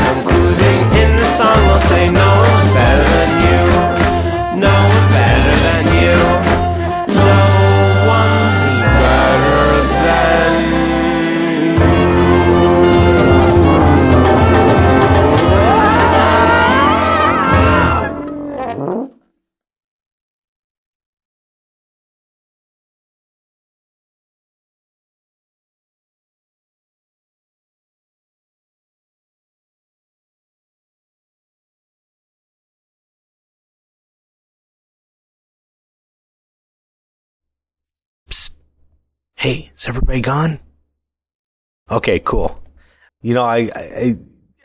Hey, 39.44 39.74
is 39.76 39.90
everybody 39.90 40.22
gone? 40.22 40.62
Okay, 41.92 42.18
cool. 42.20 42.64
You 43.22 43.34
know, 43.34 43.44
I, 43.44 43.70
I 43.76 44.16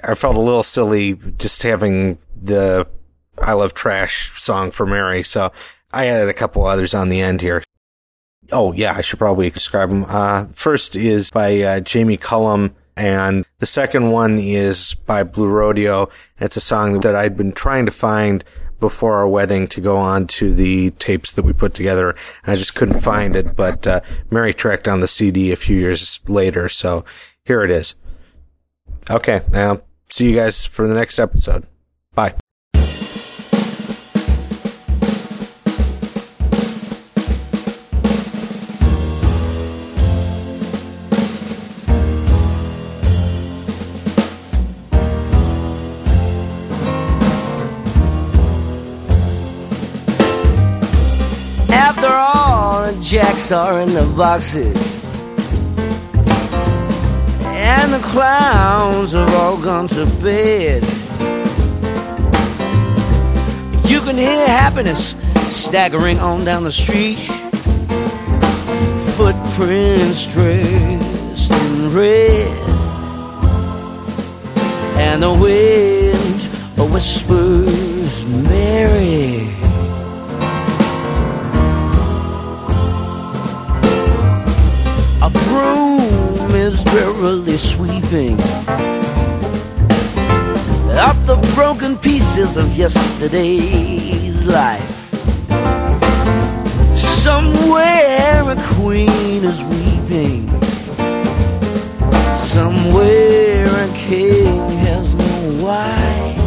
I 0.05 0.15
felt 0.15 0.37
a 0.37 0.41
little 0.41 0.63
silly 0.63 1.15
just 1.37 1.65
having 1.65 2.19
the 2.41 2.87
I 3.37 3.55
Love 3.55 3.75
Trash 3.75 4.41
song 4.41 4.71
for 4.71 4.87
Mary, 4.87 5.25
so 5.25 5.51
I 5.93 6.07
added 6.07 6.29
a 6.29 6.33
couple 6.33 6.65
others 6.65 6.95
on 6.95 7.09
the 7.09 7.21
end 7.21 7.41
here. 7.41 7.65
Oh, 8.53 8.71
yeah, 8.73 8.95
I 8.97 9.01
should 9.01 9.19
probably 9.19 9.51
describe 9.51 9.91
them. 9.91 10.05
Uh, 10.07 10.47
first 10.53 10.95
is 10.95 11.33
by 11.33 11.61
uh, 11.61 11.81
Jamie 11.81 12.17
Cullum, 12.17 12.77
and 12.97 13.45
the 13.59 13.67
second 13.67 14.13
one 14.13 14.39
is 14.39 14.95
by 14.95 15.25
Blue 15.25 15.49
Rodeo. 15.49 16.09
It's 16.39 16.57
a 16.57 16.61
song 16.61 17.01
that 17.01 17.17
I'd 17.17 17.37
been 17.37 17.51
trying 17.51 17.87
to 17.87 17.91
find 17.91 18.45
before 18.81 19.17
our 19.17 19.29
wedding 19.29 19.67
to 19.69 19.81
go 19.81 19.97
on 19.97 20.27
to 20.27 20.55
the 20.55 20.91
tapes 20.93 21.33
that 21.33 21.45
we 21.45 21.53
put 21.53 21.75
together. 21.75 22.15
I 22.47 22.55
just 22.55 22.75
couldn't 22.75 23.01
find 23.01 23.35
it, 23.35 23.57
but 23.57 23.87
uh, 23.87 24.01
Mary 24.31 24.55
tracked 24.55 24.85
down 24.85 25.01
the 25.01 25.09
CD 25.09 25.51
a 25.51 25.57
few 25.57 25.79
years 25.79 26.21
later, 26.29 26.69
so 26.69 27.05
here 27.45 27.63
it 27.63 27.71
is. 27.71 27.95
Okay, 29.11 29.43
now 29.51 29.83
see 30.11 30.31
you 30.31 30.37
guys 30.37 30.65
for 30.65 30.87
the 30.87 30.95
next 30.95 31.19
episode. 31.19 31.67
Bye. 32.15 32.35
Jacks 53.09 53.51
are 53.51 53.81
in 53.81 53.95
the 53.95 54.05
boxes. 54.19 54.77
And 57.47 57.95
the 57.95 58.01
clowns 58.01 59.13
have 59.13 59.33
all 59.35 59.57
gone 59.57 59.89
to 59.89 60.05
bed. 60.23 60.83
You 63.89 64.01
can 64.01 64.19
hear 64.19 64.47
happiness 64.47 65.15
staggering 65.49 66.19
on 66.19 66.45
down 66.45 66.65
the 66.65 66.73
street. 66.73 67.17
Footprints 69.17 70.27
dressed 70.27 71.51
in 71.51 71.95
red. 71.95 72.59
And 74.99 75.23
the 75.23 75.33
wind 75.33 76.93
whispers, 76.93 78.25
Mary. 78.27 79.58
Is 86.69 86.85
drearily 86.85 87.57
sweeping 87.57 88.39
up 90.99 91.17
the 91.25 91.37
broken 91.55 91.97
pieces 91.97 92.59
of 92.59 92.77
yesterday's 92.77 94.45
life. 94.45 94.97
Somewhere 96.99 98.51
a 98.51 98.57
queen 98.75 99.45
is 99.45 99.63
weeping. 99.73 100.47
Somewhere 102.39 103.67
a 103.67 103.89
king 103.95 104.69
has 104.87 105.15
no 105.15 105.65
wife. 105.65 106.41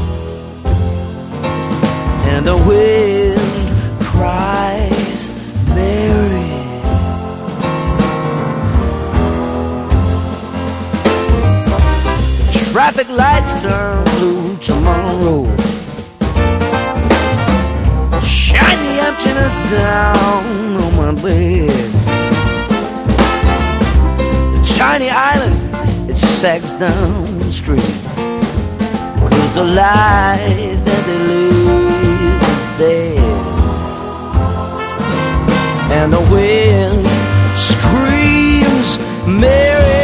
And 2.27 2.45
wind 2.67 3.30
Traffic 12.71 13.09
lights 13.09 13.61
turn 13.61 14.01
blue 14.15 14.55
tomorrow. 14.59 15.43
Shine 18.23 18.79
the 18.87 18.95
emptiness 19.07 19.59
down 19.69 20.75
on 20.77 20.95
my 20.95 21.11
bed. 21.21 21.91
The 24.53 24.73
tiny 24.77 25.09
island, 25.09 26.09
it 26.09 26.17
sags 26.17 26.73
downstream. 26.75 27.81
Cause 29.19 29.53
the 29.53 29.65
life 29.65 30.85
that 30.85 31.03
they 31.07 31.49
is 32.29 32.77
dead. 32.79 33.19
And 35.91 36.13
the 36.13 36.21
wind 36.31 37.05
screams, 37.57 38.97
Mary. 39.27 40.00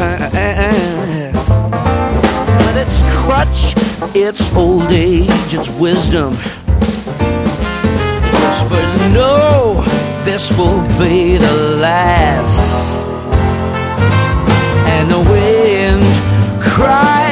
past. 0.00 0.32
But 2.64 2.74
it's 2.82 3.02
crutch, 3.20 3.62
it's 4.16 4.54
old 4.56 4.90
age, 4.90 5.54
it's 5.54 5.70
wisdom. 5.70 6.32
Whispers, 8.42 8.92
no, 9.12 9.84
this 10.24 10.56
will 10.56 10.80
be 10.98 11.36
the 11.36 11.56
last. 11.80 12.60
And 14.88 15.10
the 15.10 15.20
wind 15.30 16.04
cries. 16.62 17.29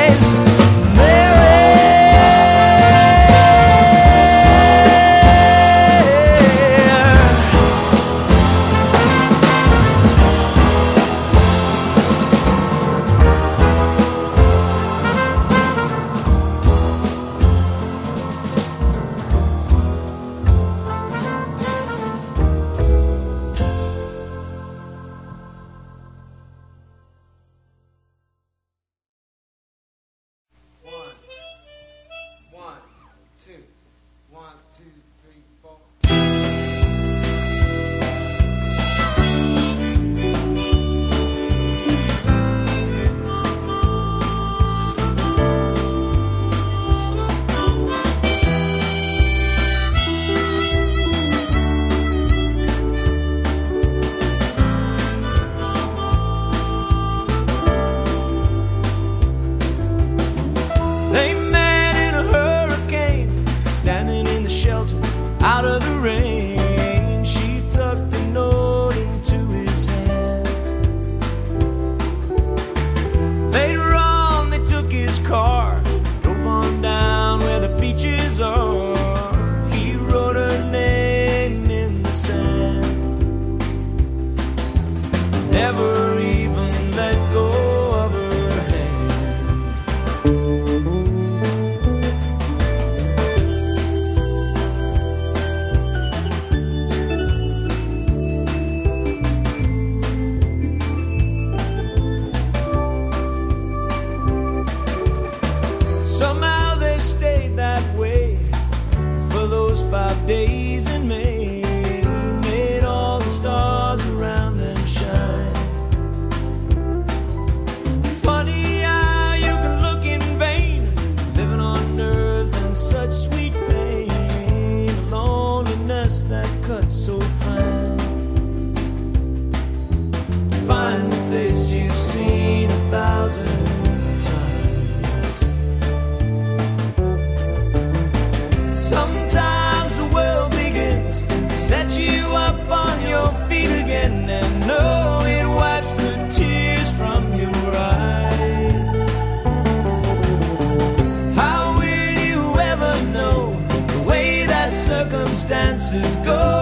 chances 155.78 156.16
go. 156.26 156.57